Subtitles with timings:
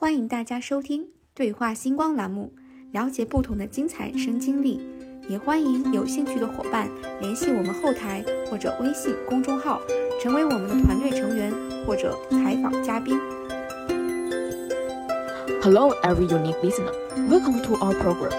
[0.00, 2.54] 欢迎大家收听对话星光栏目，
[2.90, 4.80] 了解不同的精彩人生经历。
[5.28, 6.88] 也欢迎有兴趣的伙伴
[7.20, 9.78] 联系我们后台或者微信公众号，
[10.18, 11.52] 成为我们的团队成员
[11.84, 13.20] 或者采访嘉宾。
[15.60, 16.94] Hello, every unique listener.
[17.28, 18.32] Welcome to our program,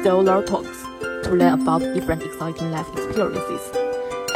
[0.00, 0.84] Stellar Talks,
[1.24, 3.72] to learn about different exciting life experiences.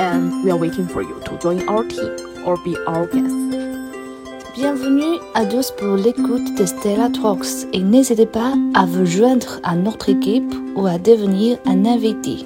[0.01, 2.11] And we are waiting for you to join our team
[2.45, 3.62] or be our guest.
[4.56, 9.76] Bienvenue à tous pour l'écoute de Stella Talks et n'hésitez pas à vous joindre à
[9.76, 12.46] notre équipe ou à devenir un invité.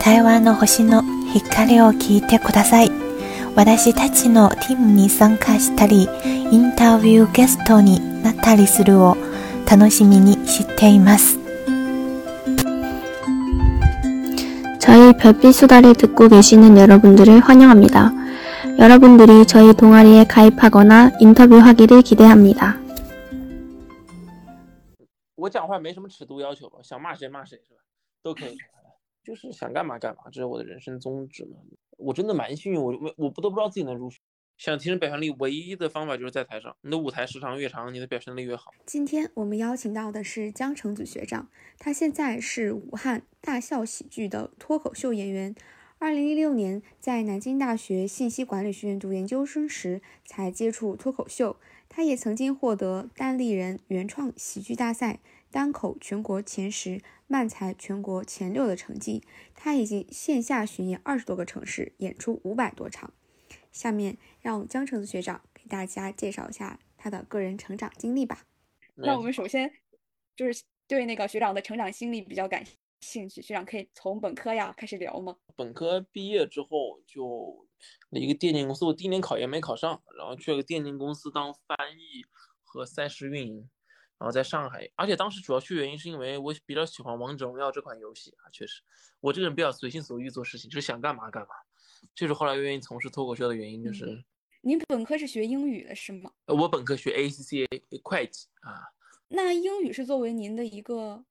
[0.00, 2.90] 台湾の星の光を聞いてください。
[3.56, 6.08] 私たちのティムに参加したり、
[6.50, 9.16] インタビューゲストになったりするを
[9.68, 11.38] 楽しみにしています。
[14.86, 18.12] 저희 별빛 수다를 듣고 계시는 여러분들을 환영합니다.
[18.80, 22.80] 여러분들이 저희 동아리에 가입하거나 인터뷰하기를 기대합니다.
[25.36, 27.80] 我讲话没什么尺度要求吧，想骂谁骂谁是吧？
[28.22, 28.56] 都可以，
[29.22, 31.58] 就是想干嘛干嘛，这是我的人生宗旨嘛。
[31.98, 34.20] 我真的蛮幸运，我我我不都不知道自己能入选。
[34.56, 38.72] 想提升表现力，唯一的方法就是在台上，你的舞台时长越长，你的表现力越好。
[38.86, 45.54] 今天我们邀请到的是江成祖学长，他现在是武汉大笑喜剧的脱口秀演员。
[46.01, 51.57] 二零一六年在南京大学信息管理学院读研究生时才接触脱口秀。
[51.87, 55.19] 他也曾经获得单立人原创喜剧大赛
[55.51, 59.21] 单口全国前十、漫才全国前六的成绩。
[59.53, 63.13] 他已经线下巡演二十多个城市，演出五百多场。
[63.71, 68.47] 下面让江城子学长给大家介绍一下他的个人成长经历吧。
[68.95, 69.71] 那我们首先
[70.35, 72.65] 就是对那个学长的成长经历比较感
[73.01, 75.35] 兴趣，学长可以从本科呀开始聊吗？
[75.55, 77.67] 本科毕业之后就
[78.11, 82.23] 一个电竞公司，我第一年考研没考上，然后去了个电竞公司当翻译
[82.63, 83.69] 和赛事运营，
[84.17, 88.81] 然后在上海，而且当时主要去原因是因为我比较喜欢王者荣耀这款游戏啊，确实，
[89.19, 91.49] 我这个人比较随心所欲做事情，就是想干嘛干嘛。
[92.15, 94.23] 这是后来愿意从事脱口秀的原因，就是、嗯、
[94.61, 96.31] 您本科是学英语的是吗？
[96.45, 97.67] 呃，我本科学 ACCA
[98.03, 98.93] 会计啊。
[99.27, 101.25] 那英语是作为您的一个？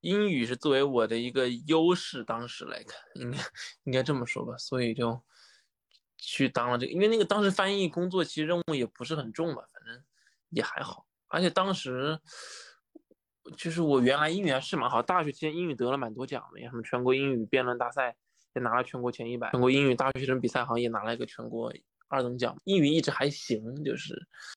[0.00, 3.38] 英语是作为我的一个优势，当时来看，应该
[3.84, 5.20] 应该这么说吧，所以就
[6.16, 6.92] 去当了这个。
[6.92, 10.02] 因为那个当时翻译工作其实任务也不是很重吧，反正
[10.50, 11.06] 也还好。
[11.28, 12.18] 而且当时
[13.56, 18.16] 就是我原来英语还是蛮好，大学期间英语得了蛮多奖的呀，什么全国英语辩论大赛。
[18.52, 21.72] 也拿了全国前一百，全国英语大学生比赛好像也拿了一个全国
[22.10, 22.54] 二等奖。
[22.64, 24.14] 英语一直还行，就是。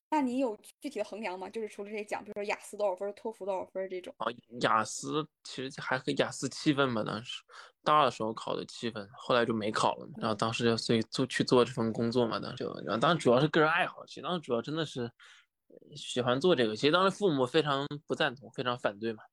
[0.09, 1.49] 那你有具体的衡量吗？
[1.49, 4.13] 就是除了这些奖，比如说雅思多少分，托福多少分这种。
[4.17, 4.27] 啊，
[4.61, 7.41] 雅思其实还和雅思七分吧，当时
[7.83, 10.07] 大二的时候考的七分，后来就没考了。
[10.17, 15.09] 然后当时就所以做去做这份工作嘛，当时就，然后当时主要是个人爱好，其实当时主要真的是
[15.95, 16.75] 喜欢做这个。
[16.75, 19.23] 其实当时父母非常不赞同，非常反对嘛，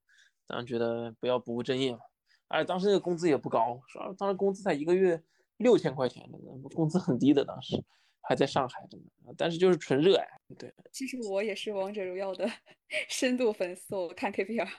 [0.47, 1.99] 当时觉得不要不务正业嘛。
[2.47, 4.11] 哎，当时那个工资也不高，是吧？
[4.17, 5.23] 当时工资才一个月
[5.57, 6.27] 六千块钱，
[6.73, 7.45] 工资很低的。
[7.45, 7.81] 当时
[8.21, 10.27] 还在上海，真的，但是就是纯热爱。
[10.57, 12.49] 对，其实我也是王者荣耀的
[13.09, 14.69] 深度粉丝，我看 KPL。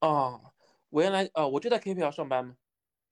[0.00, 0.40] 哦，
[0.90, 2.56] 我原来啊，我就在 KPL 上班嘛。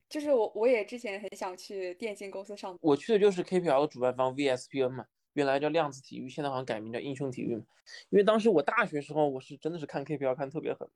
[0.07, 2.79] 就是我，我也之前很想去电竞公司上班。
[2.81, 7.65] 我去的就是 KPL 的主办方 VSPN 嘛，原来叫量子体育，现在好像改名叫英雄体育嘛。
[8.09, 10.87] 因为当时我大学时候，我是真的是看 KPL 看特别狠。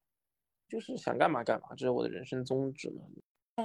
[0.68, 3.02] 就是想干嘛干嘛，这是我的人生宗旨嘛。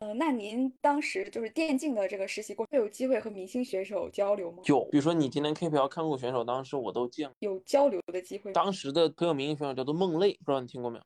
[0.01, 4.61] 呃，那您当时就是电竞的这个实习过，会有机会和明星选手交流吗？
[4.67, 7.37] 有，比如说你今天 KPL 看过选手，当时我都见过。
[7.39, 8.53] 有交流的机会。
[8.53, 11.05] 当时的很有名的选手叫做梦泪，不知道你听过没有？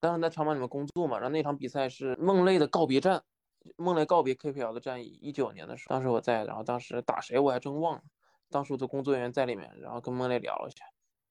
[0.00, 3.22] 当时在长板里面工作嘛，然后那场比赛是梦泪的告别战，
[3.76, 8.02] 梦泪告别 KPL 的战役，一九年的时候，当时我在，然后当时打谁我还真忘了，
[8.48, 10.86] 当时我的工作人员在里面，然后跟梦泪聊了一下，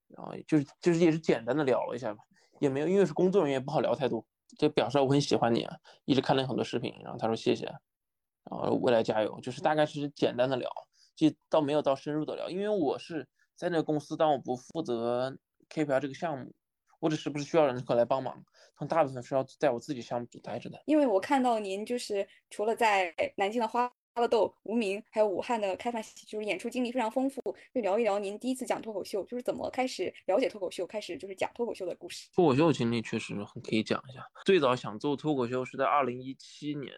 [0.09, 2.19] 然后就是就是也是简单的聊了一下吧。
[2.59, 4.23] 也没有，因为是工作人员，不好聊太多，
[4.57, 10.69] 就表示我很喜欢你，啊，一直看了很多视频，然后他说谢谢，然后未来加油，就是大概是简单的聊，
[11.15, 15.37] 就倒没有到深入的聊，因为我是在那个公司，但我不负责
[15.69, 16.53] KPL 这个项目，
[16.99, 18.43] 我只是不是需要人过来帮忙，
[18.75, 20.81] 他大部分是要在我自己项目组待着的。
[20.85, 23.91] 因为我看到您就是除了在南京的花。
[24.15, 27.41] 花了豆、无名，还有武汉的开放，就是演出经历非常丰富。
[27.73, 32.29] 就聊一聊您第一次讲脱口秀，就是怎么开始了解脱口秀，开始就是讲脱口秀的故事。
[32.33, 34.25] 脱口秀经历确实很可以讲一下。
[34.45, 36.93] 最早想做脱口秀是在二零一七年，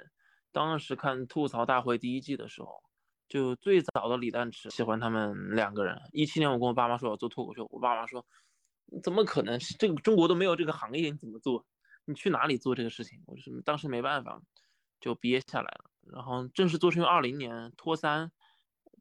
[0.51, 2.83] 当时看《吐槽大会》第一季的时候，
[3.27, 5.99] 就最早的李诞池喜欢他们两个人。
[6.11, 8.23] 一七年我跟我爸妈说要做脱口秀，我爸妈说
[9.01, 9.57] 怎么可能？
[9.79, 11.65] 这个中国都没有这个行业，你怎么做？
[12.05, 13.19] 你去哪里做这个事情？
[13.25, 14.39] 我就是当时没办法，
[14.99, 15.87] 就憋下来了。
[16.13, 18.31] 然后正式做成二零年脱三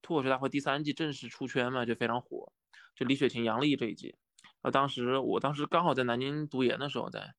[0.03, 2.53] 脱口秀大会第三季正式出圈嘛，就非常火，
[2.95, 4.17] 就李雪琴、杨笠这一季。
[4.63, 7.35] 然啊，当时我当时刚好在南京读研的时候在，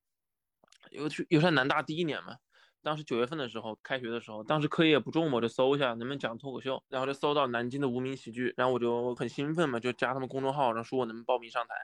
[0.92, 2.38] 又去又在南大第一年嘛。
[2.82, 11.76] 当时九月份的时候，开学的时候，当时课业不重，我就搜一下能不能讲脱口秀，然后就搜到南京的无名喜剧，然后我就很兴奋嘛，就加他们公众号，然后说我能报名上台，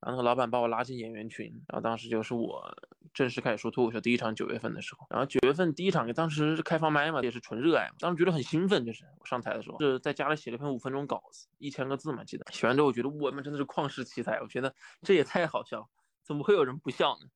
[0.00, 2.76] 然后那个老板把我拉进演员群，然后当时就是我
[3.12, 15.88] 正式开始说脱口秀第一场九月份的时候，然后九月份第一场当时是开放麦嘛，也是纯热爱嘛，当时觉得很兴奋，就是我上台的时候是在家里写了一篇五分钟稿子，一千个字嘛，记得写完之后我觉得我们真的是旷世奇才，我觉得这也太好笑，
[16.24, 17.26] 怎么会有人不笑呢？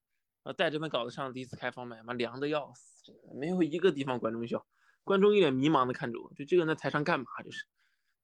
[0.45, 3.13] 然后带这篇稿子上第一次开放麦嘛，凉的要死。
[3.35, 4.65] 没有一个地方观众笑，
[5.05, 7.27] 观众一脸迷茫的看着我，就这个人在台上干嘛？
[7.45, 7.65] 就是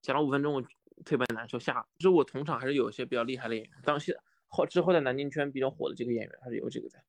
[0.01, 0.61] 讲了五分钟，我
[1.05, 1.57] 特别难受。
[1.59, 4.17] 下，其实我同场还是有一些比较厉害的演员，当时
[4.49, 7.01] 后之后在南京圈比较火的这个演员还是有几个在。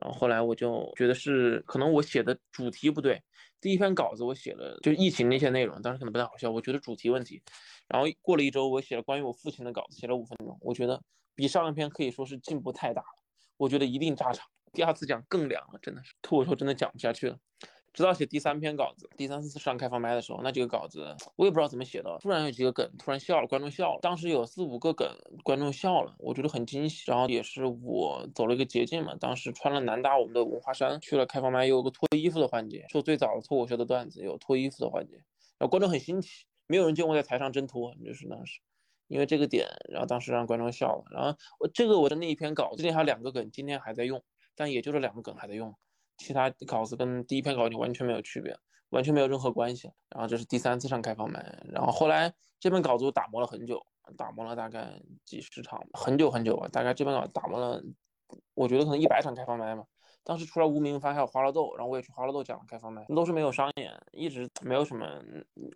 [0.00, 3.22] 然后后来我就觉得是可能我写的主题不对，
[3.62, 7.42] 第一篇稿子我写了就疫情那些内容，当时可能不太好笑，我觉得主题问题。
[7.88, 11.02] 然后过了一周，我写了关于我父亲的稿子，写了五分钟，我觉得
[11.34, 13.22] 比上一篇可以说是进步太大了，
[13.56, 14.46] 我觉得一定炸场。
[14.74, 17.38] 第二次讲更凉了，真的是脱口秀真的讲不下去了。
[17.96, 24.00] 直到写第三篇稿子，第三次上开放麦的时候，那几个稿子我也不知道怎么写的，突然有几个梗突然笑了，观众笑了。
[24.02, 25.08] 当时有四五个梗，
[25.42, 27.10] 观众笑了，我觉得很惊喜。
[27.10, 35.14] 然后也是我走了一个捷径嘛，当时穿了南大我们的文化衫去了开放麦，有个脱衣服的环节，说最早的脱口秀的段子有脱衣服的环节，
[35.56, 38.60] 然后观众很新奇，没有人见过在台上真脱，就是当时
[39.08, 41.04] 因为这个点，然后当时让观众笑了。
[41.10, 44.22] 然后我这个我的那一篇稿子，之前还有两个梗，今天还在用。
[44.58, 45.74] 但也就这两个梗还在用，
[46.16, 48.56] 其他稿子跟第一篇稿子完全没有区别，
[48.90, 49.90] 完全没有任何关系。
[50.10, 53.84] 然后这是第三次上开放麦，然后后来这篇稿子我打磨了很久，
[54.16, 57.82] 打磨了大概几十场，很久很久吧，大概这篇稿打磨了，
[58.54, 59.84] 我觉得可能一百场开放麦嘛。
[60.24, 65.06] 当时除了无名发还有花乐豆，然后我也去花乐豆讲了开放麦，都是没有商演，一直没有什么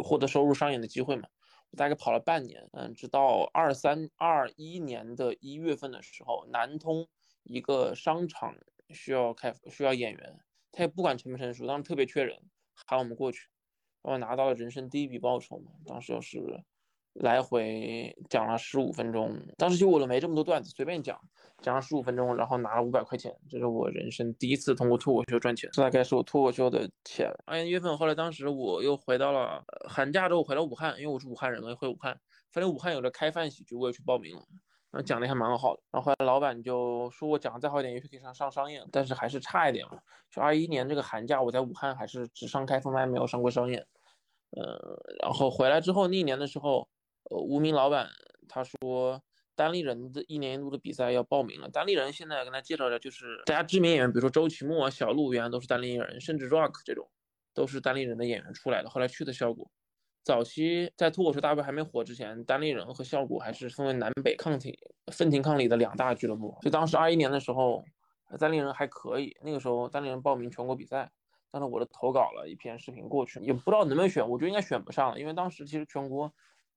[0.03, 1.29] 获得收入商演的机会嘛。
[1.77, 7.07] 大概跑了半年，嗯，直到二三二一年的一月份的时候，南通。
[7.43, 8.55] 一个商场
[8.93, 10.41] 需要开需要演员，
[10.73, 12.37] 他也不管成不成熟，当时特别缺人，
[12.75, 13.49] 喊我们过去，
[14.03, 15.73] 然后拿到了人生第一笔报酬嘛。
[15.87, 16.39] 当时就是
[17.15, 21.21] 来回讲了十五分钟，当时就我都没这么多段子，随便讲，
[21.61, 27.29] 讲了十五分钟，然后拿了五百块钱，这是我人生第一次通过脱口秀赚钱，这大概是我脱口秀的钱。
[27.47, 32.19] 二一月份，后来当时我又回到了寒假之后回到武汉，因为我是武汉人嘛，回武汉，
[32.53, 34.43] 反正武汉有个开饭喜剧，我也去报名了。
[34.93, 40.01] 然后讲的还蛮好的，然后后来老板就说我讲的再好一点，也许可以上上商演，但是还是差一点嘛。
[40.31, 43.87] 就二一年这个寒假，我在武汉还是只上开放麦，没有上过商演。
[44.51, 46.89] 呃，然后回来之后那一年的时候，
[47.31, 48.09] 呃，无名老板
[48.49, 49.23] 他说
[49.55, 51.69] 单立人的一年一度的比赛要报名了。
[51.69, 57.09] 单立人现在跟他介绍一下，就是大家知名演员，比如说周奇墨、小鹿原来都是单立人，甚至 Rock 这种
[57.55, 59.71] 都是单立人的演员出来的，后来去的效果。
[60.23, 64.79] 早期在脱口秀大会还没火之前，单立人和效果还是分为南北抗体、
[65.11, 66.57] 分庭抗礼的两大俱乐部。
[66.61, 67.83] 就当时二一年的时候，
[68.39, 69.35] 单立人还可以。
[69.43, 71.11] 那个时候单立人报名全国比赛，
[71.51, 76.33] 但是我的投稿了一篇视频过去，也不知道能不能选，我觉得应该选不上，因为当时其实全国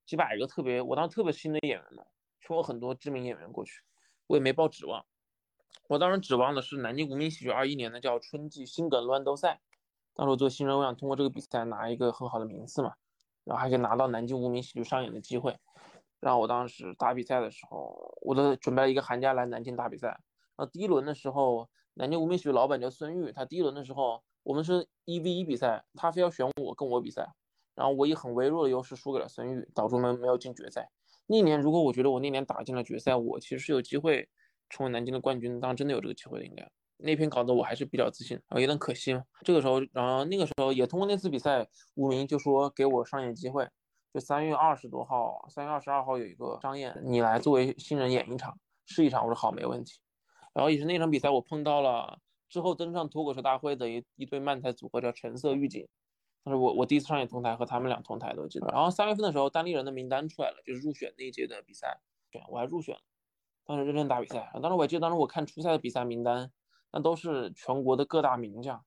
[0.06, 2.04] 几百个特别，我当时特别新的演员嘛，
[2.40, 3.82] 全国很多知名演员过去，
[4.28, 5.06] 我也没抱指望。
[5.90, 9.60] 我当时指望的是南京无名喜剧二一年的叫春季新梗乱斗赛，
[10.16, 12.94] 当时我做新人，我想通过这个比赛拿一个很好的名次嘛。
[13.44, 15.56] 然后还可以拿到南京无名喜剧上演的机会。
[16.20, 20.08] 然后我当时打比赛的时候，我都准备了一个寒假来南京打比赛。
[20.56, 27.28] 然后第一轮的时候，南京无名喜剧老板叫孙玉，他第一轮的时候，我们是一 v 一比赛，他非要选我跟我比赛。
[27.76, 30.90] 然后我以很微弱的优势输给了孙玉，导致我们没有进决赛。
[31.26, 34.30] 那年如果我觉得我那年打进了决赛，我其实是有机会
[34.70, 36.70] 成为南京的冠军，当然真的有这个机会的，应该。
[36.98, 39.24] 那篇稿子我还是比较自信，然后有点可惜嘛。
[39.44, 43.68] 这个时候，然后那个时候也通过那次比赛，无名就说给我上演机会，
[44.14, 49.24] 就三月二十多号，三月二十二号有一个商演，你来作为新人演一场，试一场。
[49.24, 50.00] 我说好，没问题。
[50.54, 55.88] 然后也是那场比赛，我碰到了之后登上脱口秀大会的一一对漫才组合，叫橙色预警。
[56.44, 58.68] 但是我我第一次上演同台，和他们俩同台都记得。
[58.68, 62.00] 然后三月份的时候，单立人的名单出来了，就是入选那一届的比赛，
[62.32, 63.02] 选我还入选了。
[63.66, 66.52] 当时认真打比赛，当时我记得当时我看初赛的比赛名单。
[66.94, 68.86] 那都是全国的各大名将，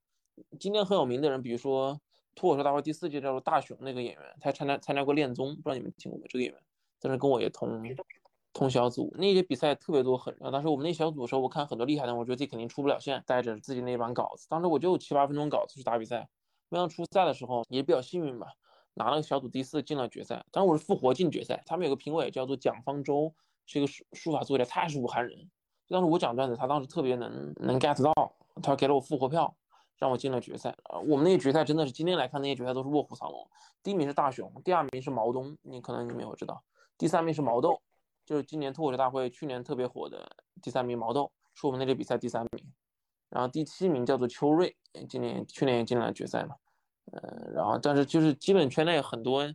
[0.57, 1.99] 今天很有名的人，比如说
[2.33, 6.25] 脱口秀大会第四届叫做大熊那个演员，他参加参加过恋综，不知道你们听过没？
[6.29, 6.61] 这个演员，
[7.01, 7.83] 但是跟我也同
[8.53, 10.33] 同小组，那些比赛特别多，很。
[10.39, 16.29] 当时我们那小组的时候，我看很多厉害的，我觉得自己肯定出不了线，带着自己那版稿子，当时我就七八分钟稿子去打比赛，
[16.69, 18.47] 没想到初赛的时候也比较幸运吧，
[18.93, 20.45] 拿了个小组第四进了决赛。
[20.51, 23.35] 当时我是复活进决赛，他们有个评委叫做蒋方舟，
[23.65, 25.51] 是一个书书法作家，他也是武汉人。
[25.87, 28.13] 当时我讲段子，他当时特别能能 get 到，
[28.61, 29.55] 他给了我复活票，
[29.97, 30.75] 让我进了决赛。
[30.89, 33.49] 呃，我们那些决赛真的是今天来看，那些决赛都是卧虎藏龙。
[33.81, 36.61] 第一名是大熊，第二名是毛东，你可能你没有知道，
[36.97, 37.81] 第三名是毛豆，
[38.25, 40.29] 就是今年脱口秀大会去年特别火的
[40.61, 42.73] 第三名毛豆，是我们那届比赛第三名。
[43.29, 44.75] 然后第七名叫做邱瑞，
[45.07, 46.55] 今年去年也进了决赛嘛。
[47.11, 49.45] 呃，然后但是就是基本圈内很多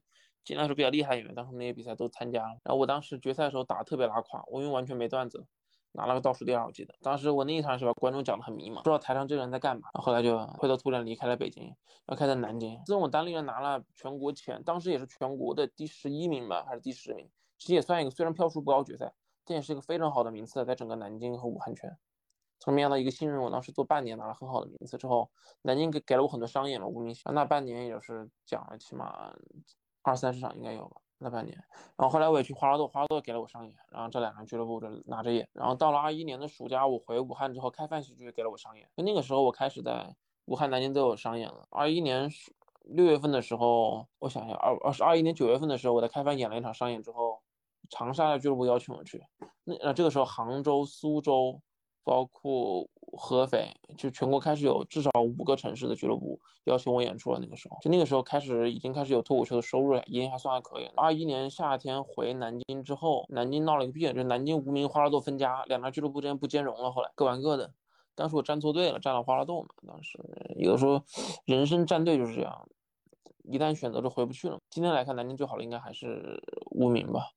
[0.45, 2.57] 尽量是比较厉害演员，当时那些比赛都参加了。
[2.65, 5.47] 然后我当时决赛的时候打的特别拉垮，我因为完全没段子，
[5.93, 6.95] 拿了个倒数第二，我记得。
[7.03, 9.89] 当时我那一场是把观众讲的很迷茫，不知道台上这个人在干嘛。
[9.95, 11.75] 后来就灰头土脸离开了北京，
[12.07, 12.77] 要开在南京。
[12.85, 17.29] 自从我单立人拿了全国前，当时也是全国的第十一名吧，还是第十名？
[17.59, 19.13] 其实也算一个，虽然票数不高，决赛，
[19.45, 21.97] 但也是一个非常好的名次，在整个南京和武汉圈。
[22.59, 25.31] 从没想到一个新人，我当时做半年拿了很好的名次之后，
[25.63, 29.35] 南京给给了我很多商演嘛，无名那半年也是讲了起码
[30.03, 31.57] 二三十场应该有吧，那半年。
[31.97, 35.49] 然后后来我也去花拉豆，花拉豆给了我商演，然后这两个俱乐部就拿着演。
[35.53, 40.15] 然后到了二一年的暑假，我回武汉之后，开饭喜剧给了我商演，就那个时候我开始在
[40.47, 41.67] 武汉、南京都有商演了。
[41.71, 42.31] 二一年
[42.85, 47.41] 六月份的时候，我想想，二二是二一年九月份的时候，我在开饭演了一场商演之后，
[47.89, 49.25] 长沙的俱乐部邀请我去，
[49.65, 51.61] 那呃这个时候杭州、苏州。
[52.05, 52.85] 包括
[53.17, 57.39] 合肥，就全国开始有至少五个城市的俱乐部邀请我演出了。
[57.41, 60.87] 那个时候，就那个时候开始已经开始有脱口秀的收入了，已经还算还可以。
[60.97, 67.73] 二一年夏天回南京之后，南京闹了一个病，就南京无名花拉豆分家，两家俱乐部之间不兼容了，后来各玩各的。
[68.15, 69.69] 当时我站错队了，站了花拉豆嘛。
[69.87, 70.19] 当时
[70.57, 71.03] 有的时候
[71.47, 72.69] 人生站队就是这样，
[73.45, 74.59] 一旦选择就回不去了。
[74.71, 77.31] 今天来看，南京最好的应该还是无名吧。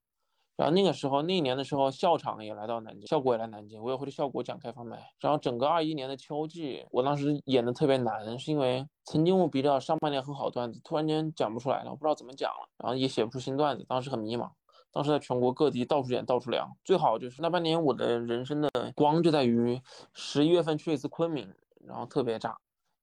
[0.56, 5.12] 然后那个时候，那一年的时候，校场也来到南京，效果也来南京，我也会去效果讲开放麦。
[5.20, 14.50] 然后整个二一年的秋季，我当时演的特别难，是因为曾经我比较上半年很好段子，突然间讲不出来了，我不知道怎么讲了，然后也写不出新段子，当时很迷茫。
[14.94, 16.72] 当时在全国各地到处演，到处聊。
[16.86, 19.82] 最好就是那半年，我的人生的光就在于
[20.14, 21.54] 十一月份去一次昆明，
[21.86, 22.58] 然后特别炸，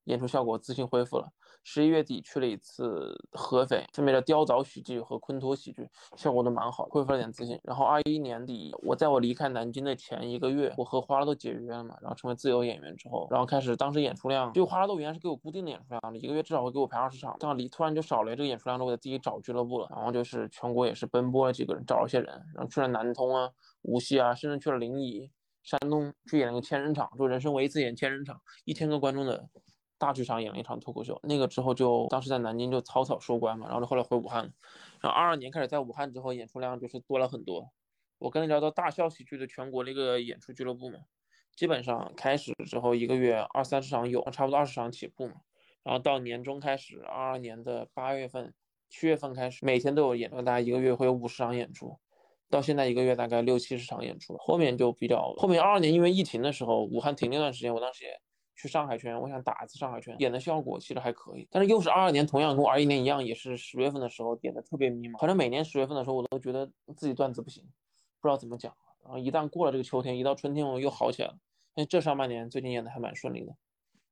[0.05, 1.29] 演出效果自信恢复了。
[1.65, 7.59] 十一月底去了一次合肥，分别的雕凿喜剧和昆托喜剧，效果都蛮好，恢复了点自信。
[7.63, 23.49] 然后二一年底，我在我离开南京的前一个月，我和花拉豆解约了嘛，然后成为自由演员之后，然后开始当时演出量，就花拉豆原来是给我固定的演出量的，一个月至少会给我排二十场，但离突然就少了这个演出量之后，我自己找俱乐部了，然后就是全国也是奔波了几个人，找了些人，然后去了南通啊、
[23.83, 25.31] 无锡啊，甚至去了临沂、
[25.63, 29.49] 山东去演了个千人场，就人生唯一一次演千人场，一千个观众的。
[30.03, 34.51] 大剧场演了一场脱口秀，那个之后就当时在南京就草草收官嘛，然后就后来回武汉了，
[35.01, 37.71] 然后二二年开始在武汉之后演出量就是多了很多。
[38.19, 40.99] 我跟你聊到大笑喜剧的全国那个演出俱乐部嘛，
[41.55, 45.35] 基本上开始之后一个月二三十场有，差不多二十场起步嘛，
[45.85, 48.53] 然后到年终开始，二二年的八月份、
[48.91, 51.97] 七月份开始，每天都有演出，大概一个月会有五十场演出，
[52.51, 58.11] 到现在一个月大概六七十场演出，后面就比较后面二二年因为疫情的时候，武汉停那段时间，我当时也。
[58.63, 61.49] 去上海圈，我想打一次上海圈，演的效果其实还可以。
[61.51, 65.19] 但是又是二二年，同样跟二一年一样，也是十月份的时候点的特别迷茫。
[65.19, 67.65] 反正每年十月份的时候，我都觉得自己段子不行，
[68.21, 68.73] 不知道怎么讲。
[69.03, 71.35] 然后一旦过了这个秋天，一到春天我又好起来了。
[71.75, 73.53] 因为这上半年最近演的还蛮顺利的。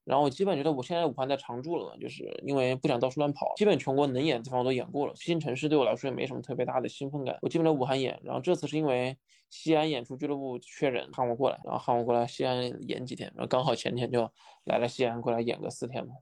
[0.05, 5.15] 然后我基本觉得我现在武汉在常住了，就是因为不想到处乱跑，基本全国能演的地方我都演过了。
[5.15, 7.39] 新城市对我来说也没什么特别大的兴奋感。
[7.43, 9.17] 我基本在武汉演，然后这次是因为
[9.51, 14.31] 西安演出俱乐部缺人，喊我过来，然后喊我过来西安演几天，然后刚好前天就
[14.65, 16.15] 来了西安过来演个四天嘛。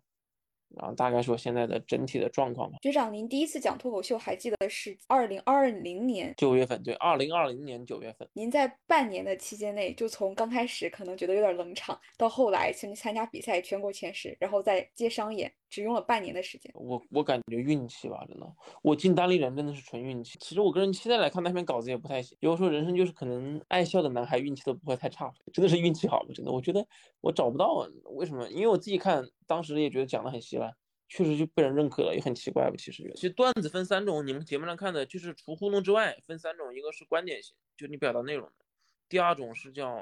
[0.76, 2.78] 然后大概说现在的整体的状况吧。
[2.82, 6.82] 学长，您第一次讲脱口秀还记得是二零二零年九月份？
[6.82, 8.28] 对，二零二零年九月份。
[8.32, 16.72] 您在半年的期间内，就从刚开始可能觉得有点冷场，到后来去参加比赛全国前十，然后再接商演，只用了半年的时间。
[16.74, 18.46] 我我感觉运气吧，真的，
[18.82, 20.38] 我进单立人真的是纯运气。
[20.40, 22.36] 其实我个人现在来看那篇稿子也不太行。
[22.40, 26.86] 有时候人生就是可能爱笑的男孩运气都不会太差，真的是运气好真的，我觉得
[27.20, 28.48] 我找不到为什么？
[28.50, 30.74] 因为我自己看当时也觉得讲的很稀烂。
[31.10, 32.74] 确实就被人认可了，也很奇怪吧？
[32.76, 38.66] 其实，其实段子分三种，你们节目上看的就是除糊弄之外分三种，一个是观点型，就你表达内容的；
[39.08, 39.98] 第二种是叫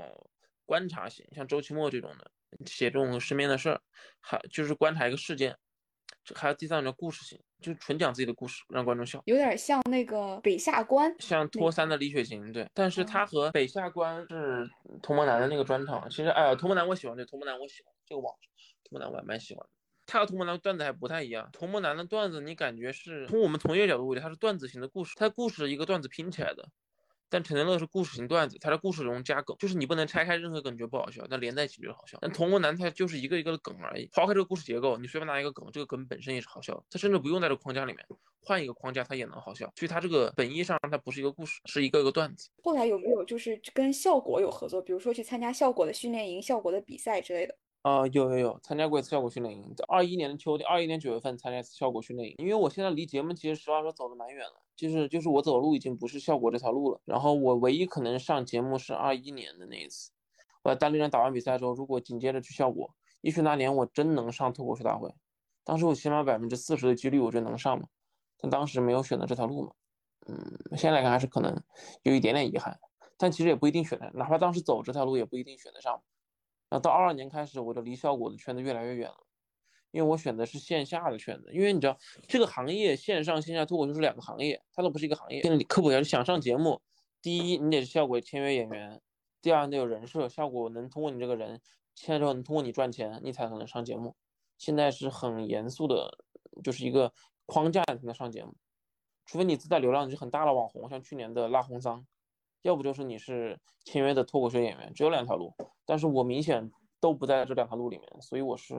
[0.65, 2.29] 观察型，像周奇墨这种的，
[2.65, 3.81] 写这种身边的事儿，
[4.21, 5.53] 还就是观察一个事件；
[6.35, 12.69] 还有第三种叫故事性，就是纯讲自己的故事，让观众笑，有点像那个北下关，像托三的李雪琴，对。
[12.73, 14.69] 但是他和北下关是
[15.03, 18.35] 童梦楠的那个专场，其实哎呀，童梦楠我喜欢，对，童梦楠我喜欢，这个网
[18.85, 19.71] 童梦楠我还蛮喜欢的。
[20.07, 26.69] 他和童梦楠段子还不太一样，童梦楠的段子你感觉是从我们从业角度为，他是段子型的故事，他故事一个段子拼起来的。
[27.29, 32.19] 但陈天乐是故事型段子，他的故事中加梗，就是你不能拆开任何梗觉得不好笑，但连在一起就好笑。
[32.21, 38.07] 但童梦楠他就是一个一个的梗而已，抛开这个故事结构，你随便拿一个梗，这个梗本身也是好笑，他甚至不用在这个框架里面，
[38.41, 39.73] 换一个框架他也能好笑。
[39.77, 42.49] 所以他这个本意上它不是一个故事，是一个个段子。
[42.63, 47.57] 后来有没有就是跟效果有合作，比如说去参加效果的训练营、效果的比赛之类的？
[47.87, 52.35] 啊、有有有，参加过一次效果训练营，在二一年的秋天，二一年九月份参加一次效果训练营。
[52.39, 57.01] 因为我现在离节目其实实话说走的蛮远了，就是就是我走路已经不是效果这条路了。
[57.05, 60.11] 然后我唯一可能上节目是二一年的那一次，
[60.65, 65.15] 我在单立人打完比赛之后，如果紧接着去效果，也许那年我真能上脱口秀大会。
[65.63, 67.87] 当时我起码百分之四十的几率我就能上嘛，
[68.41, 69.71] 但当时没有选择这条路嘛。
[70.27, 70.37] 嗯，
[70.77, 71.63] 现在来看还是可能
[72.03, 72.77] 有一点点遗憾，
[73.17, 76.03] 但其实也不一定选的，哪怕当时走这条路也不一定选得上。
[76.69, 79.27] 然后到二二年开始，我就离效果的圈子越来越远了，
[79.93, 81.51] 因为我选的是线下的圈子。
[81.53, 81.97] 因为你知道，
[82.27, 85.43] 这个行业线上线下脱口秀是两个行业，它都不是一个行业。
[85.43, 86.81] 现在你科普一下，想上节目，
[87.23, 89.01] 第一你得是效果签约演员，
[89.41, 91.61] 第二你得有人设，效果能通过你这个人
[91.95, 94.17] 签了之后能通过你赚钱，你才可能上节目。
[94.59, 96.19] 现在是很严肃的，
[96.65, 97.13] 就是一个
[97.47, 98.55] 框架才能上节目，
[99.25, 102.05] 除非你自带流量，你是很大的网红，像去年的拉红桑。
[102.67, 105.55] 要不就是你是签约的脱口秀演员，只有两条路，
[105.87, 106.69] 但是我明显
[107.01, 108.75] 都不在这两条路里面，所以我是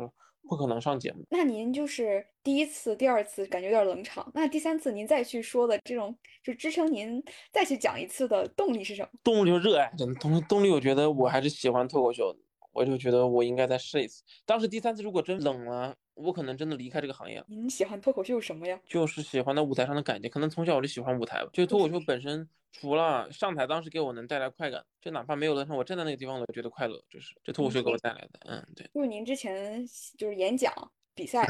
[0.49, 1.25] 不可能上节目。
[1.29, 6.13] 那您就是第一次、第二次感觉有点冷场，那第三次您再去说的这种，
[6.43, 9.09] 就支撑您再去讲一次的动力是什么？
[9.23, 12.35] 动力就是热爱，真的动动力，我觉得我还是喜欢脱口秀，
[12.73, 14.21] 我就觉得我应该再试一次。
[14.45, 17.45] 当时第三次如果真冷了，我可能真的离开这个行业了。
[17.47, 18.79] 你喜欢脱口秀什么呀？
[18.85, 21.49] 就是喜欢在舞台上的感觉，可能从小我就喜欢舞台吧。
[21.53, 28.39] 就脱口秀本身，除了上台当时给我能带来快感，就哪怕没有人上，我站在那个地方，我觉得快乐，就是这脱口秀给我带来的。
[28.45, 28.89] 嗯，对。
[28.93, 29.85] 就是您之前
[30.17, 30.73] 就是演讲
[31.13, 31.47] 比赛，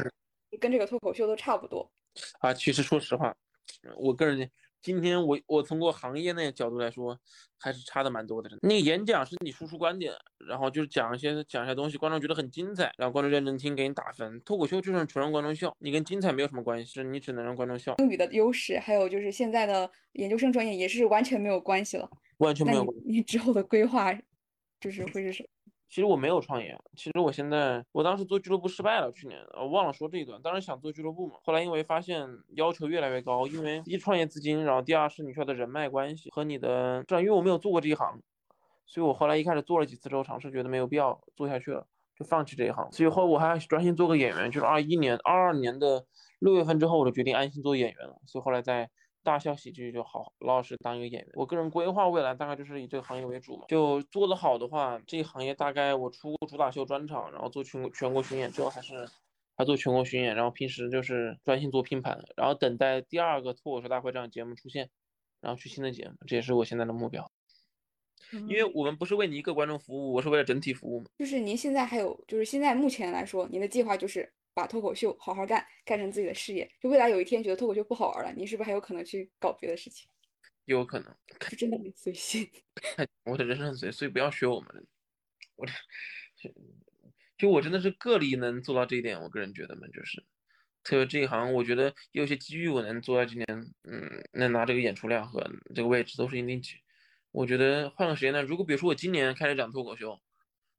[0.60, 1.90] 跟这个脱口秀都差不多。
[2.40, 3.34] 啊，其实说实话，
[3.96, 7.18] 我个人今天我我通过行业那个角度来说，
[7.58, 8.48] 还是差的蛮多的。
[8.62, 10.12] 那个演讲是你输出观点，
[10.48, 14.40] 然后就是讲一些讲一些东西，观众觉得很精彩，然后观众认真听，给你打分。
[14.42, 17.94] 脱口秀就是纯让观众笑，你跟精彩没有什么关系，是你只能让观众笑。
[17.98, 22.08] 英语的优势，还有就是现在的研究生专业也是完全没有关系了。
[22.38, 22.84] 完全没有。
[23.04, 24.12] 你你之后的规划
[24.80, 25.48] 就是会是什么？
[25.88, 30.40] 其实我没有创业，其实我现在，我当时做俱乐部失败了，去年我忘了说这一段。
[30.42, 38.20] 当时想做俱乐部嘛，后来因为发现要求越来越高，因为一创业资金，然后第二是你需要的人脉关系和你的，这样因为我没有做过这一行，
[38.86, 42.92] 所以我后来一开始做了几次之后，尝试觉得没有必要做下去了，就放弃这一行。
[42.92, 46.04] 所以后我还专心做个演员，就是二一年、二二年的
[46.38, 48.20] 六月份之后，我就决定安心做演员了。
[48.26, 48.90] 所以后来在。
[49.28, 51.30] 大笑喜剧就好，老老实当一个演员。
[51.34, 53.66] 我个人规划未来大概就是以这个行业为主嘛。
[53.68, 59.06] 就做得好的话，这一行业大概我出主打秀专场，然后做全国全国巡演最后，还是
[59.54, 64.88] 还做全国巡演，然后平时就是专心做拼盘，然后等待第二个脱口秀大会这样节目出现，
[65.42, 67.30] 然后去新的节目，这也是我现在的目标。
[68.32, 71.06] 因为我们不是为你一个观众服务，我是为了整体服务嘛。
[71.18, 74.32] 就是您现在还有，就是现在目前来说，您的计划就是。
[74.58, 76.68] 把脱口秀好好干，干成自己的事业。
[76.80, 80.10] 就未来有一天觉得脱口秀不好玩了，你是不是还有可能去搞别的事情？
[80.64, 81.16] 有可能，
[81.48, 82.50] 就真的很随性。
[83.24, 84.86] 我的人生很随，所以不要学我们。
[85.54, 85.72] 我这
[87.38, 90.20] 就我真的是个例能做到这一点，我个人觉得嘛，就是
[90.82, 93.46] 特别这一行，我觉得有些机遇我能做到今年，
[93.84, 95.40] 嗯，能拿这个演出量和
[95.72, 96.74] 这个位置都是一定机。
[97.30, 100.20] 我觉得换个时间呢，如果比如说我今年开始讲脱口秀，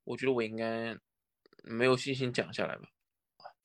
[0.04, 0.98] 我觉得我应该
[1.63, 2.89] 没有信心讲下来吧。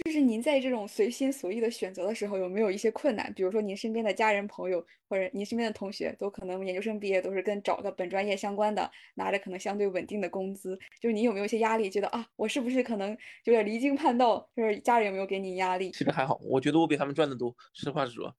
[0.02, 3.32] 就是您在这种随心所欲的选择的时候，有没有一些困难？
[3.32, 10.76] 比如说，您身边的家人、朋友，或者您身边的同学，都可能研究生毕业，都是跟找个本专业相关的，拿着可能相对稳定的工资。
[11.00, 11.88] 就是你有没有一些压力？
[11.88, 14.46] 觉得啊，我是不是可能有点离经叛道？
[14.56, 15.92] 就是家人有没有给你压力？
[15.92, 17.54] 其实还好，我觉得我比他们赚的多。
[17.72, 18.34] 实话实说，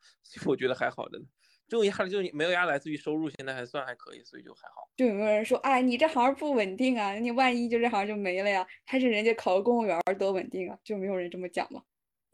[0.45, 1.19] 我觉得还好的。
[1.67, 4.87] 这种压力就是没有压来自于收入，现在还算还可以，所以就还好。
[4.95, 7.13] 就有没有人说，哎，你这行不稳定啊？
[7.15, 8.65] 你万一就这行就没了呀？
[8.85, 10.77] 还是人家考个公务员多稳定啊？
[10.83, 11.81] 就没有人这么讲吗？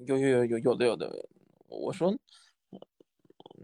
[0.06, 1.30] 有有有有有的有的，
[1.68, 2.14] 我说，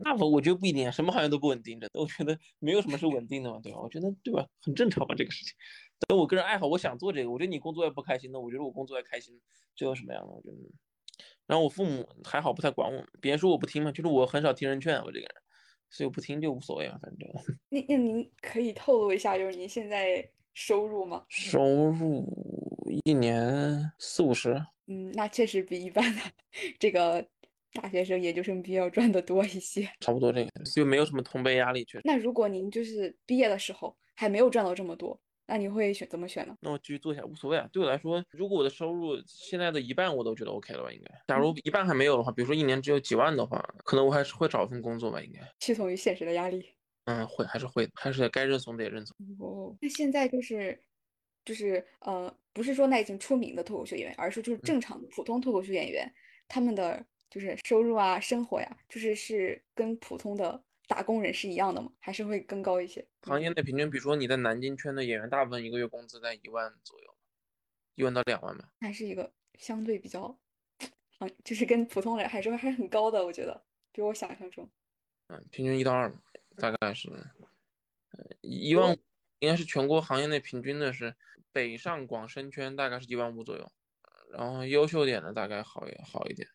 [0.04, 3.80] 那我我觉得不一定啊，什么行业都不稳定的，我觉得没有什么是稳定的嘛，对吧？
[3.82, 4.48] 我觉得对吧？
[4.62, 5.54] 很正常吧这个事情。
[6.08, 9.42] 但我个人爱好，我想做这个，我觉得你工作也不开心的，我觉得我工作也开心，
[9.76, 10.32] 这有什么样的？
[10.32, 10.58] 我觉得。
[11.48, 15.36] 然后我父母还好，不太管我，别人说我不听嘛，就是我很少听人劝，我这个人。
[15.90, 17.30] 所以我不听就无所谓啊，反正。
[17.70, 21.24] 那那您可以透露一下，就是您现在收入吗？
[21.30, 22.26] 收入
[23.06, 24.54] 一年四五十。
[24.88, 26.22] 嗯，那确实比一般的
[26.80, 27.26] 这个
[27.74, 29.90] 大学生、研究生毕业要赚的多一些。
[30.00, 32.02] 差不多这个，就没有什么同辈压力，确实。
[32.06, 35.20] 那如果您就是毕业的时候还没有赚到这么多？
[35.48, 36.56] 那你会选怎么选呢？
[36.60, 37.68] 那我继续做一下，无所谓啊。
[37.72, 40.92] 对我来说，如果我的收入现在的一半，我都觉得 OK 了吧？
[40.92, 41.12] 应该。
[41.28, 45.22] 假如一半还没有的话，比如说一年只有几万的话，可能我还是会找一份工作吧。
[45.22, 45.40] 应该。
[45.60, 46.64] 屈从于现实的压力。
[47.06, 49.16] 嗯，会还是会，还是该认怂的也认怂。
[49.40, 50.78] 哦，那现在就是，
[51.46, 56.14] 就是呃，不是说那已经出名的脱口秀演员，而是就是正常普通脱口秀演员，
[56.50, 60.62] 他们的就是收入啊、生活呀，就是是跟普通的。
[60.88, 61.92] 打工人是一样的吗？
[62.00, 63.06] 还是会更高一些？
[63.22, 67.16] 行业内平均，比如说你在南京圈的演员，大部分一个月工资在一万左右，
[67.96, 68.72] 一万到两万吧。
[68.80, 70.40] 还是一个相对比较，
[71.20, 74.70] 嗯，就是跟普通人还是还是很高的，我觉得比我想象中。
[75.28, 76.10] 嗯，平均一到二，
[76.56, 78.98] 大概是，呃，一万五
[79.40, 81.14] 应该是全国行业内平均的是
[81.52, 83.70] 北上广深圈大概是一万五左右，
[84.32, 86.48] 然后优秀点的大概好一好一点，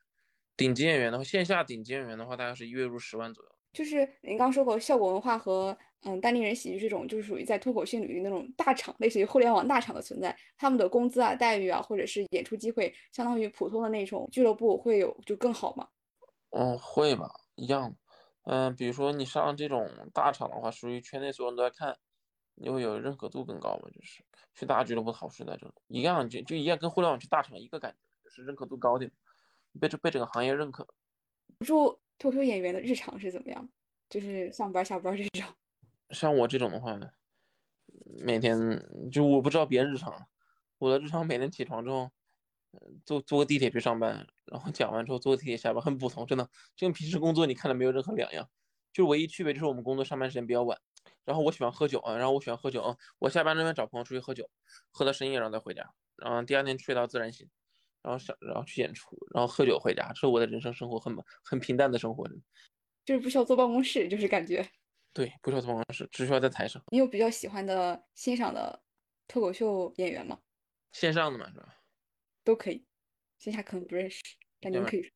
[0.57, 3.52] 顶级演员的话，线下顶级演员的话大概是月入十万左右。
[3.73, 15.89] 就是您刚说过效果文化和嗯单立人喜剧这种，就是属于在脱口秀领域那种大厂，类似于互联网大厂的存在，他们的工资啊、待遇啊，或者是演出机会，相当于普通的那种俱乐部会有就更好吗？
[16.51, 17.95] 嗯，会吧，一样。
[18.45, 21.97] 嗯，比如说你上这种大厂的话，属于圈内所有人都在看，
[22.55, 23.89] 你会有认可度更高嘛？
[23.95, 24.23] 就是
[24.55, 29.11] 去大俱乐部好处在这里，一样就就一样，跟互联网去大厂一个感觉，就是认可度高点，
[29.81, 30.87] 被这被整个行业认可。
[31.61, 33.69] 住脱口秀演员的日常是怎么样？
[34.09, 35.53] 就是上班下班这种。
[36.11, 36.97] 像我这种的话，
[38.21, 38.57] 每天
[39.11, 40.29] 就我不知道别人日常，
[40.79, 42.13] 我的日常每天起床之后，
[43.05, 48.49] 坐坐个地铁去上班，然后讲完之后坐地铁下班，很普通，真的，就跟平时工作你看的没有任何两样，
[48.93, 50.79] 就唯一区别就是我们工作上班时间比较晚，
[51.25, 54.49] 然后我喜欢喝酒啊，然后我喜欢喝酒啊，我下班那边找朋友出去喝酒，
[54.93, 57.49] 喝到深夜然后再回家，然后第二天睡到自然醒。
[58.03, 62.27] 然后想，然后去演出，然后喝酒回家，这是我的人生生活，很很平淡的生活，
[63.05, 64.69] 就是不需要坐办公室，就是感觉，
[65.15, 66.83] 对，不需要坐办公室，只需要在台上。
[66.91, 68.83] 你有比较喜欢的、欣赏的
[69.29, 70.41] 脱口秀演员吗？
[70.93, 71.81] 线上的嘛，是吧？
[72.45, 72.85] 都可以，
[73.39, 74.21] 线下可能不认识，
[74.61, 75.13] 但你们可以。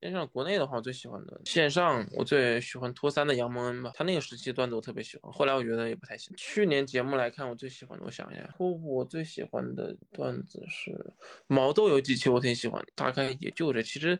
[0.00, 3.92] 线上国内的话，我最喜欢的线上，我最喜欢托三的杨蒙恩吧。
[3.94, 6.32] 他那个时期段子我特别喜欢，后来我觉得也不太行。
[6.38, 10.98] 去年节目来看，我最喜欢的，我想一下，托我最喜欢的段子是
[11.46, 13.82] 毛豆有几期我挺喜欢，大概也就这。
[13.82, 14.18] 其实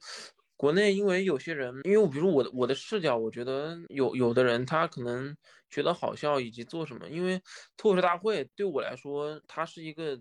[0.54, 5.34] 国内因为有些人，因为我比如我的我的视角，我觉得有有的人他可能
[5.70, 7.40] 觉得好笑以及做什么，因为
[7.78, 10.20] 脱口秀大会对我来说，它是一个。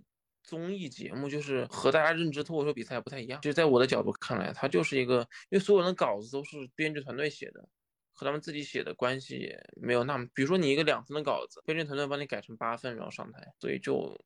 [0.49, 5.19] 综艺节目就是和大家认知脱口秀比赛不太一样，就在我的角度看来，它就是一个，
[5.51, 7.69] 因为所有人的稿子都是编剧团队写的，
[8.13, 14.19] 和他们自己写的关系没有那么，比如说你一个两分的稿子，编剧团队帮你改成八分，然后上台，所以就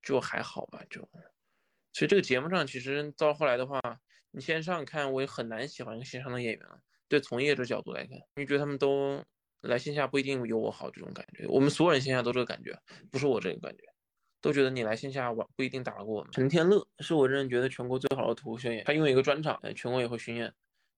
[0.00, 1.00] 就还好吧，就，
[1.92, 3.80] 所以这个节目上其实到后来的话，
[4.30, 6.78] 你线上看我也很难喜欢线上的演员了。
[7.08, 9.20] 对从业者角度来看，你觉得他们都
[9.62, 12.78] 来线下不一定有我好这种感觉，我们所有人线下都这个感觉，
[13.10, 13.82] 不是我这个感觉。
[14.44, 16.30] 都觉得你来线下玩不一定打得过我们。
[16.30, 20.52] 陈天乐是我认为觉得全国最好的脱口秀演员，他拥有一个专场，呃，全国也会巡演，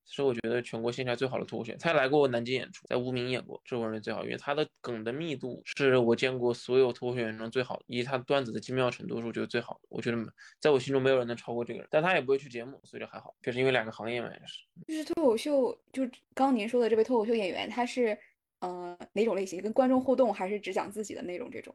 [0.05, 1.73] 是我觉得全国线下最好的脱口秀。
[1.79, 9.81] 他来过南京演出，在无名演过，这我认为最好，因为他的梗的密度是我见过所有脱口秀演员中最好的，以及他段子的精妙程度是我觉得最好的。
[9.91, 10.19] 我觉得
[10.59, 13.33] 在我心中没有人能超过这个人，但他也不会去节目，所以就还好。
[13.41, 14.65] 就是因为两个行业嘛，也是。
[14.89, 16.03] 就是脱口秀，就
[16.35, 18.19] 刚刚您说的这位脱口秀演员，他是
[18.59, 19.63] 呃哪种类型？
[19.63, 21.73] 跟观众互动，还是只讲自己的内容这种？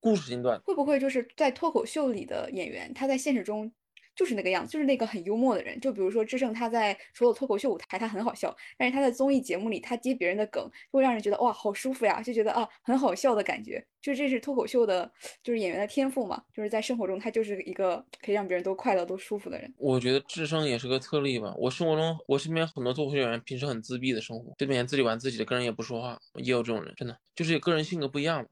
[0.00, 3.70] 故事性段会不会就是在脱口秀里的演员，他在现实中
[4.16, 5.78] 就是那个样子，就是那个很幽默的人。
[5.80, 13.82] 就比如说智胜，他在除了脱口秀舞台他很好笑，但是他在综艺节目里他接别人的梗，会让人觉得哇好舒服呀，就觉得啊很好笑的感觉。
[14.02, 15.10] 就这是脱口秀的，
[15.42, 16.42] 就是演员的天赋嘛。
[16.54, 19.72] 就是在生活中他就是一个可以让别人都快乐都舒服的人。
[19.78, 21.54] 我觉得智胜也是个特例吧。
[21.56, 28.46] 我生活中我身边很多脱口秀演员平时很自闭的生活，对面自己玩自己的，跟人也不说话，也有这种人，真的就是个人性格不一样。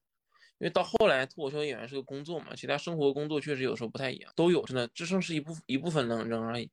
[0.58, 6.68] 因为到后来，脱口秀演员是个工作嘛，其他生活工作确实有时候不太一样，都有，真的，智胜是一部一部分人人而已，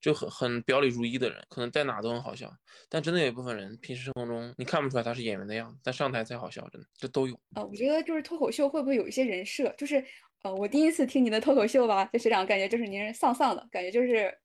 [0.00, 2.52] 就很很表里如一的人，可能在哪都很好笑，
[2.88, 7.40] 但真的有一部分人，平时生活中你看不出来他是演员的样子，但上台才好笑，真的，这都有。
[7.54, 10.04] 呃，我觉得就是脱口秀会不会有一些人设，就是
[10.42, 14.36] 呃，我第一次听您的脱口秀吧，就学长感觉就是您丧丧的感觉，就是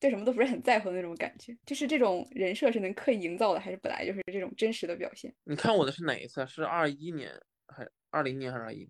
[0.00, 5.32] 对什么都不是很在乎的那种感觉，就是这种人设是能刻意营造的，还是本来就是这种真实的表现？
[5.44, 6.44] 你看我的是哪一次？
[6.46, 7.30] 是二一年。
[7.68, 8.88] 还二零年还是二一？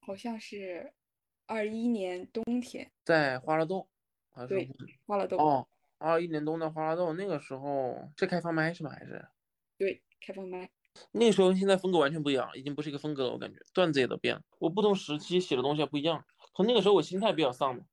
[0.00, 0.92] 好像是
[1.46, 3.88] 二一年冬天，在花乐洞，
[4.48, 4.70] 对，
[5.06, 8.90] 花乐洞哦，二一年冬在花乐洞，那个时候是开放麦是吗？
[8.90, 9.28] 还是？
[9.76, 10.70] 对，开放麦。
[11.12, 14.42] 那个时候跟现在风格完全不一样，已经不是一个风格了，我感觉段子也都变了。
[14.58, 16.24] 我不同时期写的东西还不一样，
[16.54, 17.84] 从那个时候我心态比较丧嘛。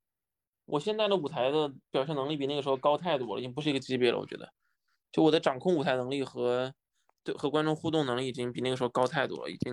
[0.64, 4.18] 我现在的舞台的表现能力比那个时候高太多了，已经不是一个级别了。
[4.18, 4.52] 我觉得，
[5.12, 6.74] 就我的掌控舞台能力和。
[7.34, 9.72] 和观众互动能力已经比那个时候高太多了，已经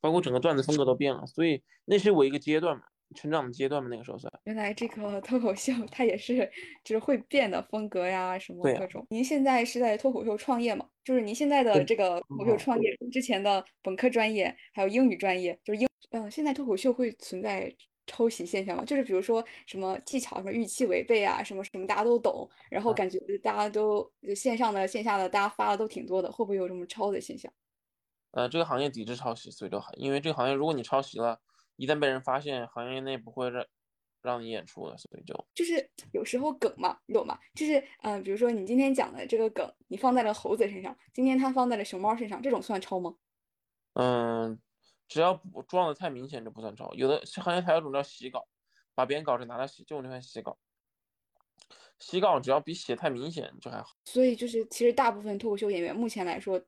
[0.00, 2.82] 包括整个段子风格都变了，所以那是我一个阶段嘛，
[3.14, 4.32] 成长的阶段嘛，那个时候算。
[4.44, 6.50] 原来这个脱口秀它也是
[6.84, 9.06] 就是会变的风格呀，什么各种。
[9.10, 10.86] 您现在是在脱口秀创业嘛？
[11.04, 17.74] 就是您现在的这个脱口秀创业，之前的本科专业还有英语专业，就是英嗯，现在脱口秀会存在。
[18.06, 27.52] 抄袭现象嘛，就是比如说什么技巧什么预期违背啊，什么什么大家都懂，然后感觉大家都线上的线下的大家发的都挺多的，会不会有什么抄的现象？
[28.32, 31.40] 呃，这个行业抵制抄袭，所以就好，因为这个行业如果你抄袭了，
[31.76, 33.64] 一旦被人发现，行业内不会让
[34.22, 37.38] 让你演出的，所以就就是 有时候梗嘛，你懂吗？
[37.54, 43.16] 就是嗯、呃比如说你今天讲的这个梗，你放在了猴子身上，今天他放在了熊猫身上，这种算抄吗？
[43.94, 44.58] 嗯，
[45.08, 46.92] 只要不撞的太明显就不算抄。
[46.94, 48.46] 有的好像还有一种叫洗稿，
[48.94, 50.58] 把别人稿子拿来洗，这种就算洗稿。
[51.98, 56.60] 洗稿只要比写太明显就还好，所以就是其实大部分脱口秀演员目前来说，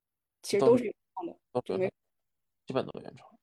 [0.42, 1.36] 其实都是原创的。
[1.64, 1.92] 就没都原创，
[2.66, 3.38] 基本都是原创。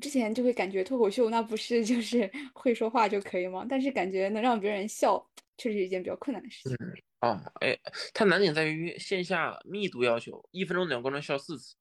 [0.00, 3.66] 之前就会感觉脱口秀那不是就是 会说话就可以吗？
[3.68, 5.18] 但是感觉能让别人笑，
[5.56, 6.76] 确实是一件比较困难的事情。
[7.22, 7.76] 哦，哎，
[8.12, 11.74] 它难点在于线下密度要求，一分钟得让观众笑四次，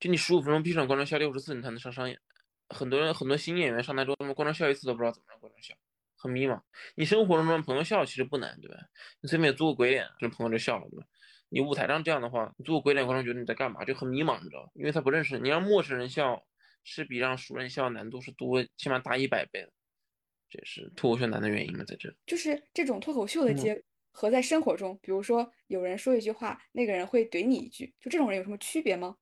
[0.00, 2.18] 就你十五分钟必须让观众笑六十次，你才能上商演。
[2.68, 5.74] 很多人很多新演员上台之后，他们观众笑一次都不知道怎么让观众笑，
[6.16, 6.60] 很迷茫。
[6.94, 8.76] 你生活中让朋友笑其实不难，对吧？
[9.20, 11.06] 你随便做个鬼脸，这朋友就笑了，对吧？
[11.48, 14.70] 你舞台上这样的话，你做个鬼脸，观众觉得你在干嘛，就很迷茫，你知道吧？
[14.74, 16.46] 因为他不认识你，让陌生人笑
[16.84, 19.72] 是比让熟人笑难度是多，起码大一百倍的，
[20.50, 22.14] 这也是脱口秀难的原因嘛，在这。
[22.26, 29.16] 就是这种脱口秀的嗯结和在生活中，比如说有人说一句话，那个人会怼你一句，就这种人有什么区别吗？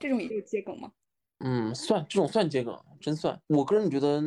[0.00, 0.92] 这种也有接梗吗？
[1.38, 3.40] 嗯，算这种算接梗，真算。
[3.46, 4.22] 我个人觉得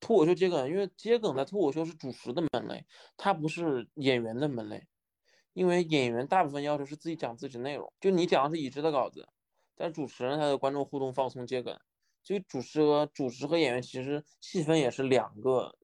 [0.00, 2.84] 脱口秀接梗，因为接梗在脱口秀是主持的门类，
[3.16, 4.86] 它不是演员的门类。
[5.52, 9.28] 因为演员大部分要求是自己讲自己的内容，就你讲的是已知的稿子，
[9.76, 11.78] 但主持人他的观众互动放松接梗，
[12.24, 15.76] 所以主持和主持和演员其实细分也是两个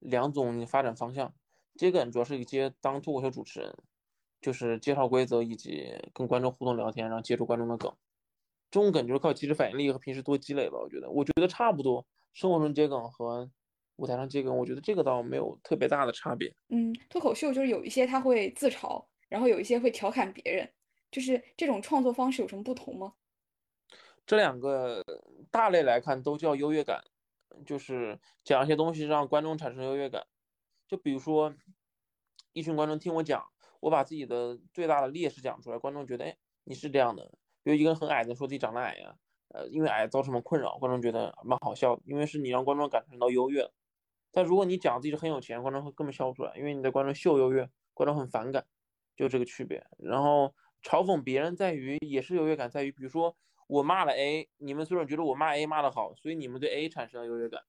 [0.00, 1.32] 两种发展方向。
[1.76, 3.72] 接梗主要是接当脱口秀主持人，
[4.40, 7.94] 就是介绍规则以及跟观众互动聊天，然后接住观众的梗。
[8.70, 12.06] 这种梗就是靠即时反应力和平时多积累吧，我觉得，我觉得差不多。
[12.32, 13.50] 生活中接梗和
[13.96, 16.54] 舞台上接梗，我觉得这个倒没有特别大的差别。
[16.68, 20.72] 嗯，脱口秀就是有一些他会自嘲，然后有一些会调侃别人，
[21.10, 23.14] 就是这种创作方式有什么不同吗？
[24.24, 25.04] 这两个
[25.50, 27.02] 大类来看都叫优越感，
[27.66, 30.24] 就是讲一些东西让观众产生优越感。
[30.86, 31.52] 就比如说，
[32.52, 33.44] 一群观众听我讲，
[33.80, 37.32] 我把自己的最大的劣势讲出来，观众觉得，哎，你是这样的。
[37.62, 39.14] 比如一个很矮的说自己长得矮呀，
[39.48, 43.70] 呃，因为矮造成什么困扰，观众觉得蛮好笑的，因为是你让观众感受到优越。
[44.32, 48.64] 但如果你讲自己是很有钱，观众会根本笑不出来，因为你的观众秀优越，观众很反感，
[49.16, 49.84] 就这个区别。
[49.98, 57.60] 然后嘲讽别人在于也是优越感，在于比如说我骂了 A，你们所有人觉得我骂 A 骂的好，所以你们对 A 产生了优越感，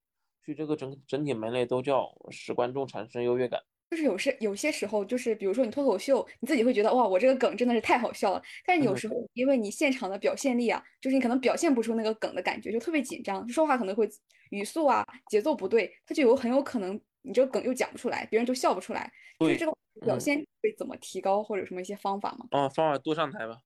[0.45, 3.63] 所以这个整整体门类都叫使观众产生优越感。
[3.91, 8.41] 就是有时有些时候，就是比如说你脱口秀，你自己会觉得哇，我这个梗真的是太好笑了。
[8.65, 14.09] 但是有嗯时候因为你现场的表现力啊，就是你可能表现不出那个梗的感觉，就特别紧张，就说话可能会
[14.51, 19.11] 语速啊、节奏不对，他就有很有可能你这个梗又讲不出来，别人就笑不出来。
[19.37, 19.73] 就是对这个
[20.05, 22.45] 表嗯现会怎么提高，或者什么一些方法吗？
[22.51, 23.57] 哦，方法多上台吧，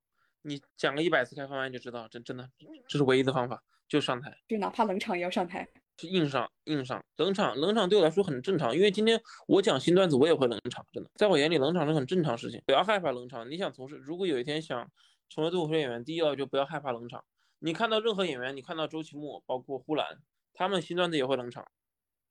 [0.42, 2.50] 你讲个一百次开放麦就知道，真真的
[2.88, 4.36] 这是唯一的方法，就上台。
[4.48, 5.68] 就哪怕冷场也要上台。
[5.98, 13.50] 是硬上硬上，冷场冷场对我来说很正常，因为今天我讲新段子我也会冷场，真的，在我眼里冷场是很正常事情，不要害怕冷场。
[13.50, 14.92] 你想从事，如果有一天想
[15.30, 17.24] 成为脱口秀演员，第一要就不要害怕冷场。
[17.60, 20.20] 你看到任何演员，你看到周奇墨，包括呼兰，
[20.54, 21.66] 他们新段子也会冷场，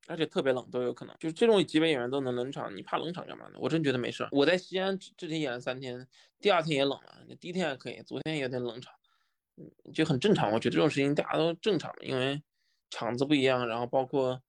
[0.07, 1.15] 而且特别冷都有可能。
[1.19, 3.53] 就是这种级别演员都能冷场，你怕冷场干嘛呢？
[3.59, 4.29] 我真觉得没事儿。
[4.31, 6.07] 我在西安之之前演了三天，
[6.39, 8.93] 第二天也冷了，第一天还可以，昨天也有点冷场，
[9.57, 10.51] 嗯，就很正常。
[10.51, 12.41] 我觉得这种事情大家都正常，因为。
[12.89, 14.41] 场子不一样，然后包括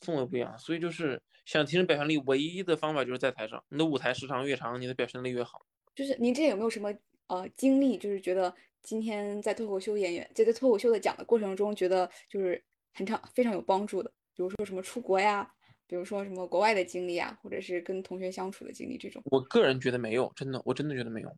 [0.00, 5.64] 氛围不一样，所以就是想提升表现力，唯一的方法就是在台上，你的舞台时长越长，你的表现力越好。
[5.94, 6.92] 就是您这有没有什么
[7.28, 15.50] 呃经历，就是觉得今天在脱口秀演员在在脱口秀的讲的过程中，觉得就是很常非常有帮助的，比如说什么出国呀，
[15.86, 19.22] 比如说什么国外的经历啊，或者是跟同学相处的经历这种。
[19.26, 21.34] 我个人觉得没有，真的，我真的觉得没有。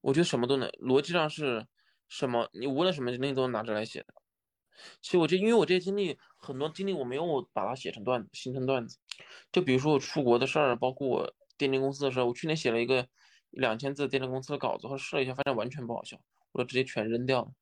[0.00, 1.66] 我觉得什么都能，逻辑上是
[2.08, 4.14] 什么，你无论什么经历都能拿出来写的。
[5.00, 8.98] 其实我这，因为我这些经历很多经历，我没有把它写成段子，形成段子。
[9.50, 13.06] 就比如说我出国的事儿，包括我电竞公司的事儿，我去年写了一个
[13.50, 16.18] 两千字电竞公司的稿子，后试了一下，发现完全不好笑，
[16.52, 17.52] 我就直接全扔掉了。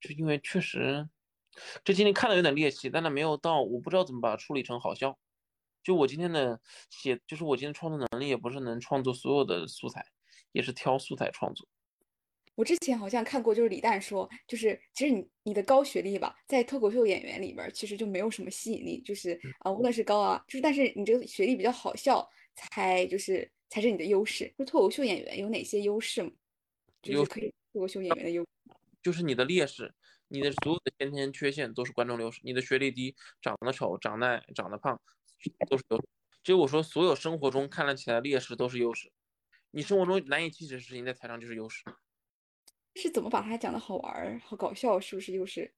[0.00, 1.08] 就因为确实
[1.84, 5.18] 这经历看的有点猎奇，但它没有到，我不知道怎么把它处理成好笑。
[5.82, 10.04] 就我今天的写，就是我今天创作能力也不是能创作所有的素材，
[10.52, 11.68] 也是挑素材创作。
[12.54, 24.52] 我之前好像看过，就是李诞说，就是其实你你的高学历吧，在脱口秀演员里边儿其实就没有什么吸引力，就是啊、无论是高啊，就是但是你这个学历比较好笑，才就是才是你的优势。
[24.56, 26.30] 就脱口秀演员有哪些优势吗？
[27.02, 28.48] 就是可以脱口秀演员的优势。
[29.02, 29.92] 就是你的劣势，
[30.28, 32.40] 你的所有的先天缺陷都是观众流失。
[32.44, 34.98] 你的学历低，长得丑，长得矮，长得胖，
[35.68, 36.04] 都是优势。
[36.42, 39.10] 就我说，所有生活中看得起来的劣势都是优势。
[39.72, 41.82] 你生活中难以启齿的事情，在台上就是优势。
[42.94, 44.98] 是怎么把它讲的好玩儿、好搞笑？
[45.00, 45.72] 是不是又是？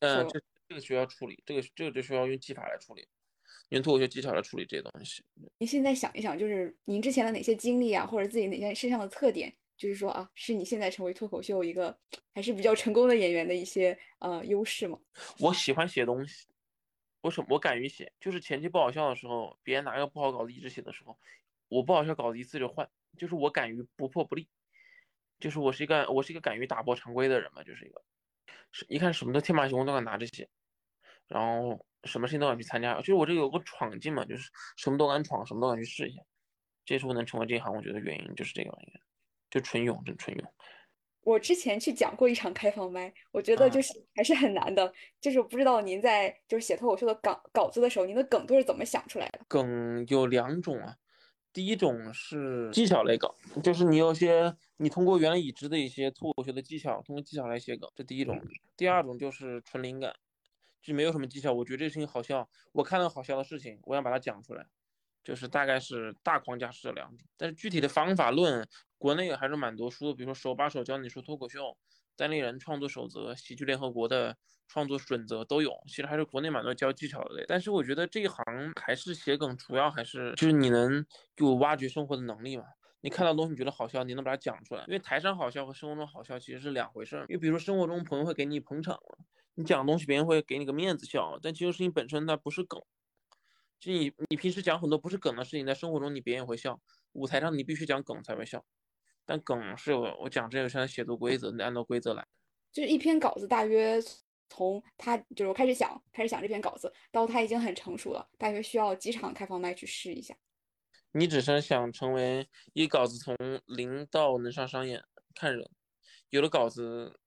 [0.00, 3.06] 嗯，说这这个需要处理，这个这个就需要用技法来处理。
[3.70, 5.24] 用脱口秀技巧来处理这些东西。
[5.58, 11.98] 您现在想一想，就是您之前的哪些经历啊，或者自己哪些身上的特点，就是说啊，是你现在成为脱口秀一个
[12.32, 14.96] 还是比较成功的演员的一些呃优势吗？
[15.40, 16.46] 我喜欢写东西，
[17.22, 21.18] 我什我敢于写，就是前期不好笑的时候，别人拿个不好稿子一直写的时候，
[21.66, 24.46] 我不好笑稿子一次就换，就是我敢于不破不立，
[25.38, 28.02] 就是我是一个我是一个敢于打破常规的人嘛，就是一个
[28.72, 30.48] 是一看什么都天马行空都敢拿这些，
[31.28, 36.22] 然后什么事情都敢去参加，就是我这有个闯劲嘛，就是什么都敢闯，什么都敢去试一下，
[36.84, 38.92] 这是我能成为这一行，我觉得原因就是这个玩意，
[39.50, 40.54] 就纯勇，真纯勇。
[41.22, 49.40] 我之前去讲过一场开放麦，我觉得就是还是很难的，就是不知道您在就是写脱口秀的稿稿子的时候，您的梗都是怎么想出来的？
[49.48, 50.96] 梗有两种啊，
[51.56, 53.30] 第一种是技巧类梗，
[53.62, 58.38] 就是你有些你通过原来已知的一些脱口秀的技巧，通过技巧来写梗，这第一种。
[58.76, 60.14] 第二种就是纯灵感，
[60.82, 64.66] 就没有什么技巧，我觉得这个事情好笑，我看到好笑的事情，我想把它讲出来，
[65.24, 68.68] 就是大概是大框架是这两种，但是具体的方法论。
[68.98, 71.76] 国内还是蛮多书的，比如说手把手教你说脱口秀、
[72.16, 75.72] 单立人创作守则、喜剧联合国的创作准则都有。
[75.86, 77.44] 其实还是国内蛮多教技巧的。
[77.46, 78.44] 但是我觉得这一行
[78.80, 81.04] 还是写梗，主要还是就是你能
[81.36, 82.64] 有挖掘生活的能力嘛。
[83.02, 84.84] 你看到东西你觉得好笑，你能把它讲出来。
[84.88, 87.26] 因为台上好笑和生活中好笑其实是两回事儿。
[87.28, 88.98] 因为比如说生活中朋友会给你捧场
[89.54, 92.80] 你讲东西别人会给你个面子笑，但其实事情本身它不是梗。
[93.78, 96.80] 就你你平时讲很多不是梗的事情，在生活中你别人也会笑，
[97.12, 98.64] 舞台上你必须讲梗才会笑。
[99.26, 102.26] 但梗是有我讲这个现在写作规则，你按照规则来。
[102.72, 104.00] 就是一篇稿子，大约
[104.48, 110.34] 从他就是我开始想，开始想这篇稿子，到他已经很成熟了，大约需要几场开放麦去试一下。
[111.12, 113.34] 你只是想成为一稿子从
[113.66, 115.02] 零到能上商演，
[115.34, 115.68] 看人。
[116.30, 117.18] 有的稿子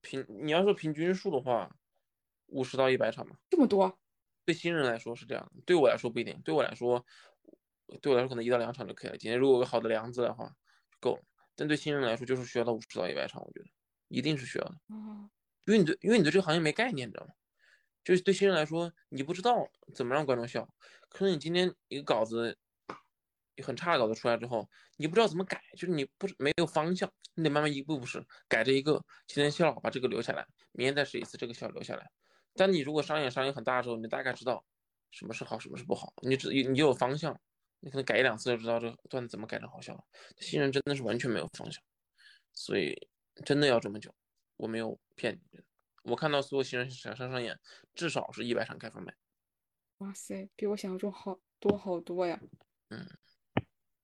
[0.00, 1.76] 平，你要说平均数的话，
[2.46, 3.36] 五十到一百场吧。
[3.50, 3.98] 这么多？
[4.46, 6.40] 对新人来说是这样，对我来说不一定。
[6.42, 7.04] 对我来说，
[8.00, 9.18] 对我来说可能一到两场就可以了。
[9.18, 10.46] 今天如果有个好的梁子的话，
[10.90, 11.22] 就够了。
[11.56, 13.66] 但对新人来说，就是需要到五十到一百场，我觉得
[14.08, 14.74] 一定是需要的。
[15.66, 17.32] 因为你对，因为你对这个行业没概念，你知道吗？
[18.04, 20.68] 就是对新人来说，你不知道怎么让观众笑。
[21.08, 22.58] 可能你今天一个稿子
[23.62, 32.10] 很差的稿子出来之后，你不知道怎么改，就是你不没有方向，你得慢慢一步步试，改这一个，今天笑把这个留下来，明天再试一次，这个笑留下来。
[32.54, 34.64] 但你如果商演商演很大的时候，你大概知道
[35.10, 37.40] 什么是好，什么是不好，你只你就有方向。
[37.84, 40.02] 你可能改一两次就知道这个段子怎么改成好笑了。
[40.38, 41.82] 新人真的是完全没有方向，
[42.54, 43.08] 所以
[43.44, 44.12] 真的要这么久，
[44.56, 45.60] 我没有骗你。
[46.04, 47.58] 我看到所有新人想上上演，
[47.94, 49.14] 至少是一百场开放麦。
[49.98, 52.40] 哇塞，比我想象中好多好多呀！
[52.88, 53.06] 嗯，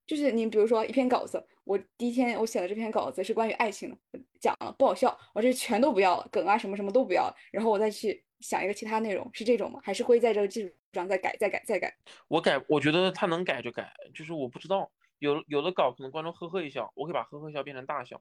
[0.07, 9.81] 就是你比如说一篇稿子，我第一天我写的这篇稿子是关于爱情的，讲了不好笑，我这全都不要了，梗啊什么什么都不要了，然后我再去想一个其他内容，是这种吗？
[9.83, 10.75] 还是会在这个基础？
[10.93, 11.97] 上再改，再改，再改。
[12.27, 18.21] 我改，我觉得他能改就改，就是我不知道，有有的稿可能观众呵呵一笑，我可以把呵呵笑变成大笑。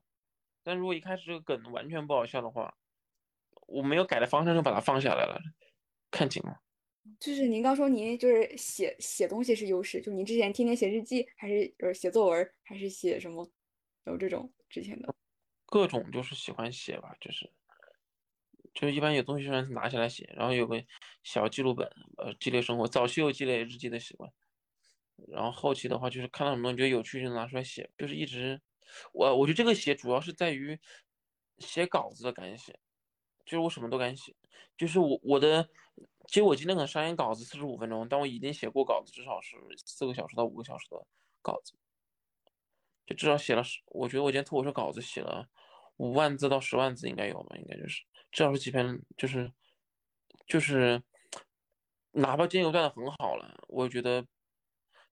[0.61, 2.77] 但如果一开始这个梗完全不好笑的话，
[3.65, 5.41] 我没有改的方向就把它放下来了，
[6.11, 6.55] 看情况。
[7.19, 13.49] 就是您刚说您就是写写东西是优势，就您之前天天写日记，还是呃写作文，还是写什么？
[14.05, 15.11] 有这种之前的？
[15.65, 17.51] 各种就是喜欢写吧，就是。
[18.79, 20.81] 就一般有东西就拿起来写，然后有个
[21.21, 22.87] 小记录本，呃，记录生活。
[22.87, 24.31] 早期有积累日记的习惯，
[25.27, 28.61] 然后后期的话就是看到什么东西觉得有趣就拿出来写，就是一直，
[29.11, 30.79] 我我觉得这个写主要是在于
[31.57, 32.79] 写稿子的敢写，
[33.43, 34.33] 就是我什么都敢写，
[34.77, 35.67] 就是我我的，
[36.27, 41.05] 其实我今天可能上演稿子四十五分钟，但我已经写过稿子至少是四个小时到五个小时的
[41.41, 41.73] 稿子，
[43.05, 45.49] 就至少写了十，我觉得我今天脱口秀稿子写了
[45.97, 48.03] 五万字到十万字应该有吧，应该就是。
[48.31, 49.51] 至少是几篇，就是
[50.47, 51.01] 就是，
[52.11, 54.25] 哪怕今天有段子很好了，我觉得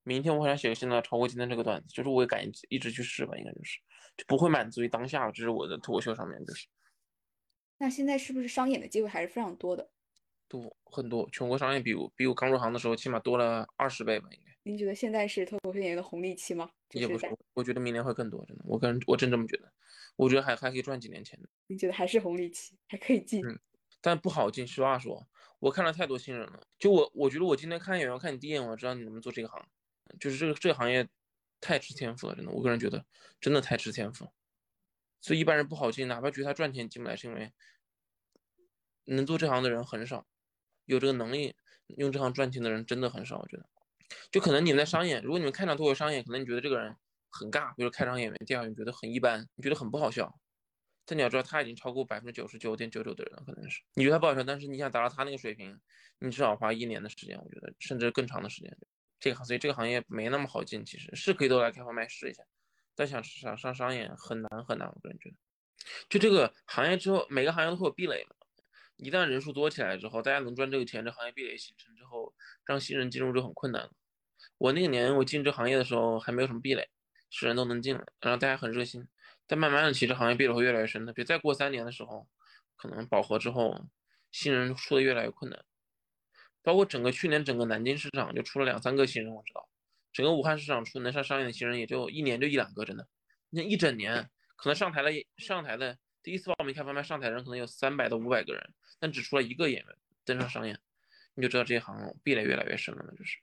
[0.03, 3.80] 明天我还想写个新的超过今天这个段子，就是我也敢一直去试吧，应该就是
[4.15, 6.67] 就不会满足于当下，这是我的脱口秀上面就是。
[7.80, 9.89] 那现在是不是商演的机会还是非常多的？
[10.47, 14.56] 多很多，全国商演比我比我刚入行的时候起码多了二十倍吧，应该。
[14.67, 16.69] 您觉得现在是脱口秀演员的红利期吗？
[16.91, 19.71] 也不是，我觉得明年会更多，真的，我个人我真这么觉得。
[20.17, 21.39] 我觉得还还可以赚几年钱。
[21.67, 23.48] 你觉得还是红利期，还可以进？
[23.48, 23.58] 嗯，
[24.02, 24.67] 但不好进。
[24.67, 25.25] 实话说，
[25.60, 26.67] 我看了太多新人了。
[26.77, 29.65] 就我，我觉得我今天看演员看你第一眼，我知道你能不能做这个行。
[30.19, 31.08] 就是这个这个行业
[31.62, 32.52] 太吃天赋了，真的。
[32.52, 33.06] 我个人觉得
[33.39, 34.27] 真的太吃天赋。
[35.21, 37.54] 所以一般人不好进，哪怕觉得他赚钱进不来，是因为
[39.06, 40.27] 能做这行的人很少，
[40.83, 43.37] 有这个能力用这行赚钱的人真的很少。
[43.37, 43.65] 我觉得，
[44.31, 46.95] 就可能你们在商演，如果你们看场脱口商演，可能你觉得这个人。
[47.29, 50.33] 很尬，比如开场演员，第二你觉得很一般，你觉得很不好笑，
[51.05, 53.83] 但你要知道，他已经超过百分之九十九点九九的人了，可能是。
[53.93, 55.77] 你觉得他不好笑，但是你想达到他那个水平，
[56.19, 58.75] 你至少花一年的时间，我觉得，甚至更长的时间。
[59.19, 62.41] 这个行，所以这个行业没那么好进，其实是可以都来开放麦试一下，
[62.95, 65.35] 但想想上商演很难很难，我个人觉得。
[66.10, 68.35] 就这个行业之后，每个行业都会有壁垒嘛。
[68.95, 72.33] 一旦人数多起来之后，大家能赚这个钱，这行业壁垒形成之后，
[72.65, 73.91] 让新人进入就很困难了。
[74.58, 76.89] 我那个年我进这行业的时候还没有什么壁垒，
[77.29, 79.08] 是人都能进来，然后大家很热心。
[79.45, 81.13] 但慢慢的，其实行业壁垒会越来越深的。
[81.13, 82.27] 别再过三年的时候，
[82.75, 83.87] 可能饱和之后，
[84.31, 85.63] 新人出的越来越困难。
[86.63, 89.69] 包括整个去年整个南京市场就出了两三个新人，我知道。
[90.12, 93.08] 整个武汉市场出能上商演的新人也就一年就一两个，真的。
[93.49, 98.73] 你一整年，可能上台了上台的第一次报名开放麦上台的人可能有三百到五百个人。
[98.99, 99.95] 但只出了一个演员
[100.25, 100.77] 登上商演，
[101.35, 103.05] 你就知道这一行壁垒越来越深了。
[103.15, 103.37] 就是，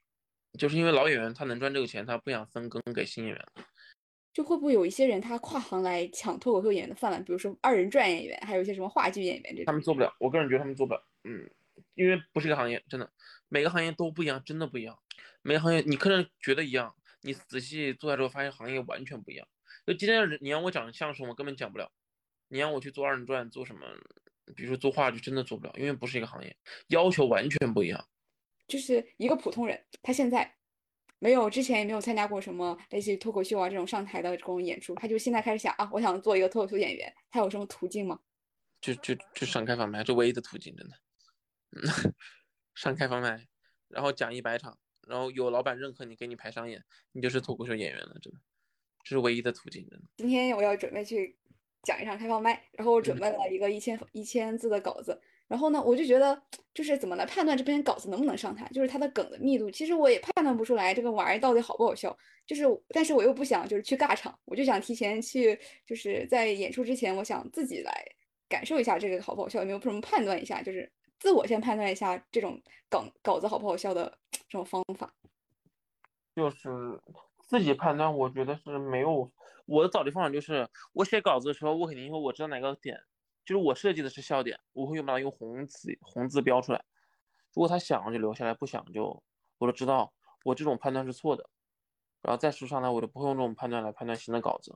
[0.59, 3.47] 就是因为老演员他能赚这个钱，他不想分羹给新演员。
[4.33, 7.23] 就会不会有一些人他跨行来抢脱口秀演员的饭碗？
[7.25, 9.65] 比如说二人转演员，还有一些什么话剧演员这种。
[9.67, 11.01] 他们做不了，我个人觉得他们做不了。
[11.23, 11.49] 嗯，
[11.95, 13.09] 因为不是一个行业，真的，
[13.49, 14.99] 每个行业都不一样，真的不一样。
[15.43, 19.47] 每个行业你可能觉得一样，你仔细做下之后发现行业完全不一样。
[19.87, 21.91] 就今天你让我讲相声，我根本讲不了。
[22.49, 23.87] 你让我去做二人转，做什么？
[24.57, 26.57] 比如说做话剧真的做不了，因为不是一个行业，
[26.89, 28.05] 要求完全不一样。
[28.67, 30.55] 就是一个普通人，他现在
[31.19, 38.21] 没有之前也没有参加过什么类似于脱口秀啊这种上台的这种演出，他就现在开始想啊，我想做一个脱口秀演员，他有什么途径吗？
[38.81, 40.97] 就就就上开放麦，这唯一的途径，真的。
[41.71, 42.15] 嗯，
[42.75, 43.47] 上开放麦，
[43.89, 48.39] 然后讲一百场，然后有老板认可你，给你排商演，你就是脱口秀演员了，真的，
[49.03, 50.07] 这是唯一的途径，真的。
[50.17, 51.37] 今天我要准备去。
[51.87, 56.41] 讲一场开放麦，然后我准备了一个一千一千字的稿子，然后呢，我就觉得
[56.73, 62.17] 就是怎么来判断这篇稿子能不能上台，就是它的梗的密度，其实我也判断不出来这个玩意儿到底好不好笑，
[62.47, 67.93] 就是，但是我又不想就是去尬场，我就想提前去，就是在演出之前，我想自己来
[68.49, 74.19] 感受一下这个好不好笑，有没有什么判断一下，就是自我先判断一下这种梗稿子好不好笑的
[74.49, 75.13] 这种方法，
[76.35, 77.01] 就是。
[77.47, 79.31] 自己判断，我觉得是没有。
[79.67, 82.99] 我的找题方法就是，我写稿子的时候，我肯定因为我知道哪个点，
[83.45, 86.85] 就是我设计的是笑点，我会用把它用红字红字标出来。
[87.53, 89.23] 如果他想就留下来，不想就
[89.59, 90.13] 我就知道
[90.45, 91.49] 我这种判断是错的。
[92.23, 94.75] 然后再试上来，我就不会用这种判断来判断新的稿子，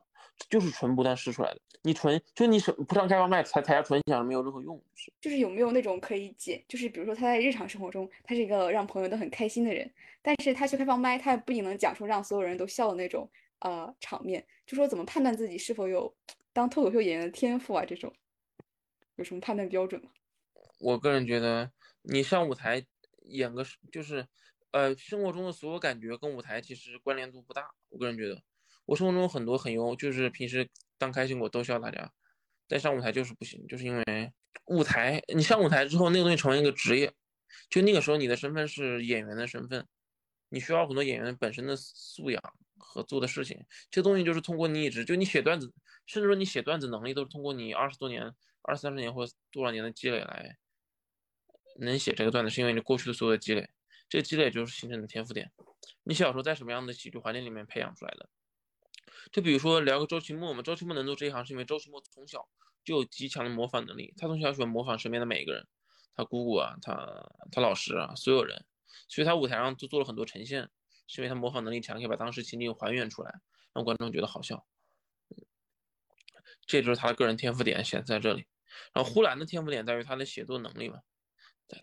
[0.50, 1.60] 就是纯不断试出来的。
[1.80, 6.62] 你纯就你是不上开放麦才才下纯享没有任何用，是就是有没有那种可以解？
[6.68, 9.90] 就是比如说他在日常生活中，他是一个让朋友都很开心的人，
[10.20, 13.26] 但是他去开放麦，他也不仅能讲出让所有人都笑的那种
[13.60, 16.14] 呃场面，就说怎么判断自己是否有
[16.52, 17.82] 当脱口秀演员的天赋啊？
[17.82, 18.12] 这种
[19.18, 20.10] 有什么判断标准吗？
[20.80, 22.86] 我个人觉得，你上舞台
[23.24, 23.62] 演个
[23.92, 24.26] 就是。
[24.70, 27.70] 呃，生活中的所有感觉跟舞台其实关联度不大。
[27.88, 28.42] 我个人觉得，
[28.84, 32.12] 我生活中很多很优，就是平时当开心果逗笑大家，
[32.68, 34.32] 但上舞台就是不行，就是因为
[34.66, 37.10] 舞台，你上舞台之后，那个东西成为一个职业，
[37.70, 39.86] 就那个时候你的身份是演员的身份，
[40.50, 42.42] 你需要很多演员本身的素养
[42.76, 43.64] 和做的事情。
[43.90, 45.72] 这东西就是通过你一直就你写段子，
[46.04, 48.30] 甚至说你写段子能力都是通过你二十多年、
[48.62, 50.58] 二三十年或多少年的积累来
[51.76, 53.70] 能写这个段子，是因为你过去的所有的积累。
[54.08, 55.52] 这个积累就是形成的天赋点。
[56.02, 58.28] 你小时候在什么样的喜剧环境里面培养出来的？
[59.30, 62.48] 就比如说聊个周奇墨嘛，周奇墨能做这一行是因为周奇墨从小
[62.84, 64.14] 就有极强的模仿能力。
[64.16, 65.66] 他从小喜欢模仿身边的每一个人，
[66.14, 68.64] 他姑姑啊，他他老师啊，所有人。
[69.06, 70.70] 所以他舞台上就做了很多呈现，
[71.06, 73.40] 是因为他模仿能力强，可以把当时情景还原出来，
[73.74, 74.66] 让观众觉得好笑。
[76.68, 78.46] 这就是他的个人天赋点显在这里。
[78.92, 81.00] 然后呼兰的天赋点在于他的写作能力嘛。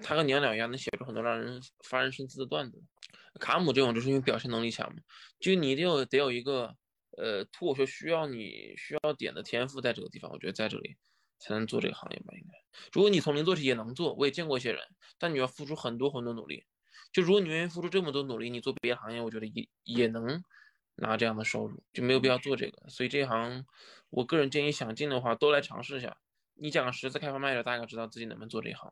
[0.01, 2.81] 他跟娘娘一样，能写出很多让人发人深思的段子。
[3.39, 5.01] 卡姆这种就是因为表现能力强嘛，
[5.39, 6.75] 就你一定有得有一个
[7.17, 10.95] 呃脱口秀需要你需要点的天赋在这个地方，我觉得在这里
[11.37, 12.33] 才能做这个行业吧。
[12.33, 12.57] 应该，
[12.93, 14.81] 如果你从零做起也能做，我也见过一些人，
[15.19, 16.65] 但你要付出很多很多努力。
[17.11, 20.43] 就如果你愿意付出这么多努力，你做别的行业，我觉得也也能
[20.95, 22.89] 拿这样的收入，就没有必要做这个。
[22.89, 23.65] 所以这一行，
[24.09, 26.17] 我个人建议想进的话都来尝试一下。
[26.53, 28.91] 你讲个十次开放麦的，大概知道自己能不能做这一行。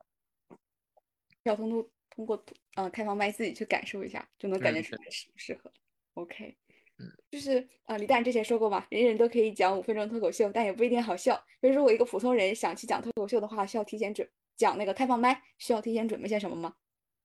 [1.43, 2.43] 要通过通过
[2.75, 5.71] 呃开放麦自己去感受一下，就能感觉出来适不适合。
[6.15, 6.57] OK，
[6.97, 11.35] 嗯，就是呃李诞之前说过嘛，人人都可以讲五分钟脱口秀，但也不一定好笑。
[11.61, 16.75] 所以如果一个普通人想去讲脱口秀的话，需要提前准讲那个开放麦，需要提前准备些什么吗？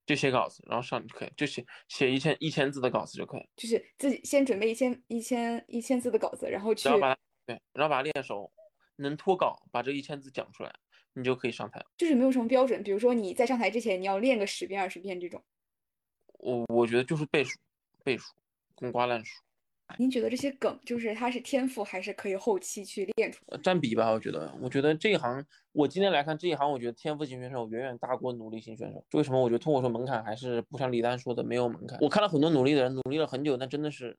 [0.09, 3.49] 就写稿子，然后上就可以，就写写一千一千字的稿子就可以。
[3.55, 8.51] 就是自己先准备一千一千一千字的稿子，然后去，然后把对，然后把它练熟，
[8.97, 10.75] 能脱稿，把这一千字讲出来。
[11.15, 12.81] 你就可以上台，就是没有什么标准。
[12.85, 15.43] 比如说你在上台之前，你要练个十遍、二十遍这种。
[16.35, 17.59] 我我觉得就是背书，
[18.05, 18.33] 背书，
[18.77, 19.43] 滚瓜烂熟。
[19.97, 23.43] 您觉得这些梗就是它是天赋，还是可以后期去练出？
[23.62, 29.05] 占比吧，我觉得，我觉得这一行，我今天来看这一行，我觉得天赋型选手远远大过努力型选手。
[29.12, 29.41] 为什么？
[29.41, 31.99] 我觉得脱口秀门槛还是不像李丹说的没有门槛。
[32.01, 34.16] 我看了很多努力的人，努力了很久，但真的是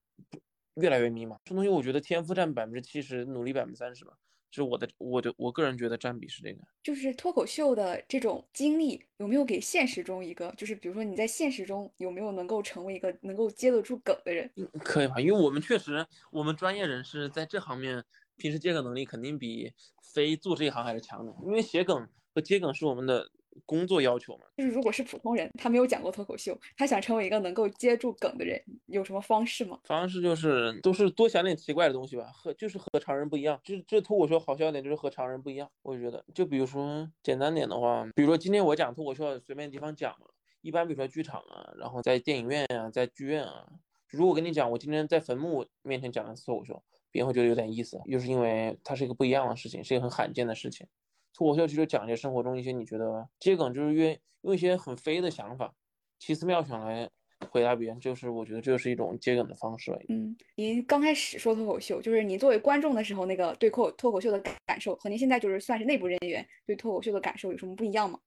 [0.76, 1.38] 越来越迷茫。
[1.46, 4.14] 这东西我觉得天赋占百分之七十，努力百分之三十吧。
[4.52, 14.50] 是我的，我的，我个人觉得占比是这个，就是脱口秀的这种经历有没有给现实中一个，就是比如说你在现实中有没有能够成为一个能够接得住梗的人？
[14.84, 15.20] 可以吧？
[15.20, 18.04] 因为我们确实，我们专业人士在这方面
[18.38, 19.72] 平时接梗能力肯定比
[20.02, 23.30] 非做这一行还是强的，因为写梗和接梗是我们的。
[23.66, 29.80] 工作要求嘛，就是如果是普通人，他没有讲过脱口秀，他想成为一个能够接住梗的人，有什么方式吗？
[29.84, 33.60] 方式就是都是多想点奇怪的东西吧，和就是和常人不一样。
[33.64, 35.70] 就是这脱口秀好笑点，就是和常人不一样。
[35.82, 40.28] 我觉得，就比如说简单点的话，比如说今天我讲脱口秀，随便地方讲嘛。
[40.62, 43.66] 一般比如说剧场啊，然后在电影院啊，在剧院啊。
[44.10, 50.86] 如果跟你讲我今天在坟墓面前讲的脱口秀，别人会觉得有点意思，就是因为它是一个不一样的事情，是一个很罕见的事情。
[51.34, 55.74] 脱口秀其实讲一些生活中一些你觉得接梗，就是用用一些很飞的想法，
[56.20, 57.10] 奇思妙想来
[57.50, 59.98] 回答别人，就是我觉得这就是一种接梗的方式。
[60.10, 68.20] 嗯，您刚开始说脱口秀，就是您作为观众的时候，那个对脱脱口秀的感受，和您现在就是算是内部人员对脱口秀的感受有什么不一样吗？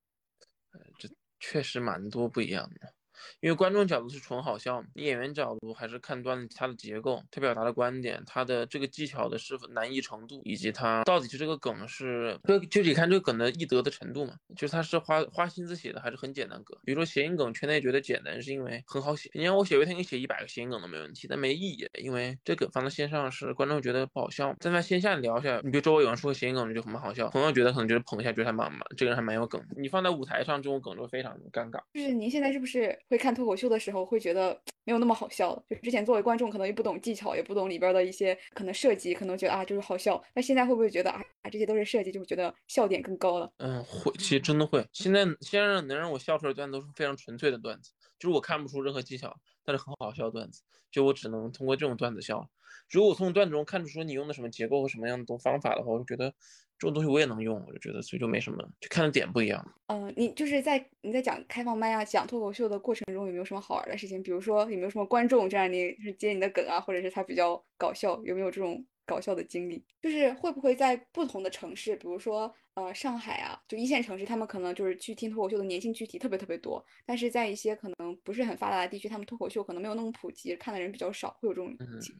[0.72, 1.08] 呃，这
[1.40, 2.94] 确实蛮多不一样的。
[3.40, 16.78] 因为观众角度是纯好笑嘛，你演员角度还是看段子它的结构、它表达的观点、它的这个技巧的是否难易程度，以及它到底是这个梗是就就得看这个梗的易得的程度嘛，就是他是花花心思写的还是很简单梗。
[16.84, 24.54] 比如说谐音梗，圈内觉得简单是因为很好写，你让我写一天给你写一百个谐音梗都没问题，但没意义，因为这梗放在线上是观众觉得不好笑。
[24.60, 29.62] 但在线下聊一下，你比如周围有人说个谐音梗就很好笑，朋友觉得可能觉得捧一下，觉得他蛮蛮这个人还蛮有梗。
[29.76, 31.80] 你放在舞台上，这种梗就非常尴尬。
[31.94, 32.98] 就是您现在是不是？
[33.12, 40.18] 会看脱口秀的时候会觉得没有那么好笑了，就之前作为观众可能也不懂技巧，也不懂里边的一些可能设计，可能觉得啊就是好笑。
[40.34, 43.52] 那现在会不会觉得啊这些都是设计，就觉得笑点更高了？
[43.58, 44.82] 嗯，会，其实真的会。
[44.94, 52.48] 现在现在能让我笑出来的段子都是非常纯粹的段子，就是我看不出任何技巧，但是很好笑的段子，就我只能通过这种段子笑。
[52.90, 56.34] 如果从段子中看出说你用的什么结构和什么样的方法的话，我就觉得。
[56.78, 59.64] 这种东西我也能用，我就觉得所以就没什么，就看的点不一样。
[59.86, 64.20] 嗯，你就是在你在讲开放麦啊、讲脱口秀的过程中，有没有什么好玩的事情？
[64.20, 69.84] 比如说有没有什么观众这样你是接你的梗啊，或者是他比较搞笑，有没有这种搞笑的经历？
[70.00, 82.18] 就是会不会在不同的城市，比如说呃上海啊，就一线城市，他们可能就是去听脱口秀的年轻群体特别特别多，但是在一些可能不是很发达的地区，他们脱口秀可能没有那么普及，看的人比较少，会有这种情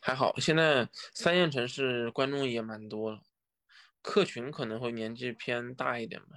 [0.00, 3.20] 还好，现在三线城市观众也蛮多了。
[4.00, 6.28] 客群可能会年纪偏大一点吧，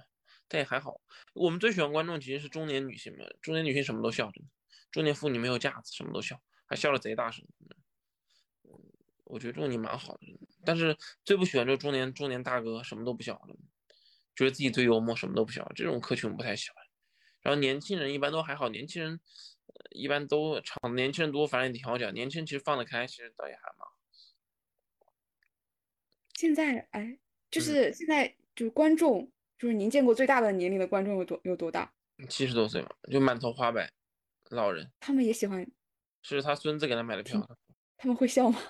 [0.48, 1.00] 但也还好。
[1.32, 4.50] 我们最喜欢观众其实是中年女性嘛，中年女性什么都笑，真的。
[4.90, 7.42] 中年妇女没有架子，什么都笑，还笑得贼大声。
[7.60, 7.68] 嗯，
[9.24, 10.20] 我觉得这种你蛮好的。
[10.64, 13.40] 但是最不喜欢就是中年中年大哥什么都不笑，
[14.34, 16.76] 觉得自己最幽默，什么都不笑，这种客群我不太喜欢。
[17.42, 19.20] 然后年轻人一般都还好，年轻人
[19.90, 22.12] 一般都场年轻人多，反正也挺好讲。
[22.14, 23.88] 年轻人其实放得开，其实倒也还蛮。
[26.34, 27.18] 现在哎。
[27.50, 31.94] 就是现在，就是观众，就是您见过最大的年龄的观众有多有多大？
[32.28, 33.88] 七十多岁嘛，就满头花白，
[34.50, 34.90] 老人。
[34.98, 35.64] 他们也喜欢，
[36.22, 37.40] 是他孙子给他买的票。
[37.96, 38.60] 他们会笑吗？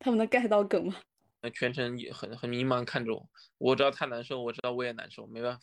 [0.00, 0.96] 他们能 get 到梗吗？
[1.42, 3.28] 那全程也很很迷茫看着我，
[3.58, 5.62] 我知道他难受，我知道我也难受，没办法。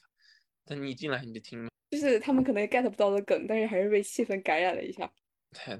[0.65, 1.67] 但你进来你就听。
[1.91, 5.11] 就是他们可能 get 不到的梗，但是还是被气氛感染了一下。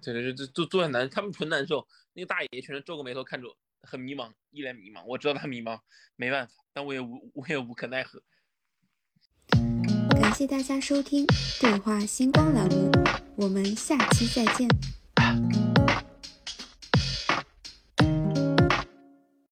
[0.02, 1.88] 对对对，就就坐在难，他们纯难受。
[2.14, 3.56] 那个大爷全程皱个眉头看着我。
[3.84, 5.06] 很迷茫，一脸迷茫。
[5.06, 5.80] 我知道他迷茫，
[6.16, 8.22] 没办法，但我也无我也无可奈何。
[10.20, 11.26] 感谢大家收听
[11.62, 12.92] 《对话星光》栏目，
[13.38, 14.68] 我们下期再见。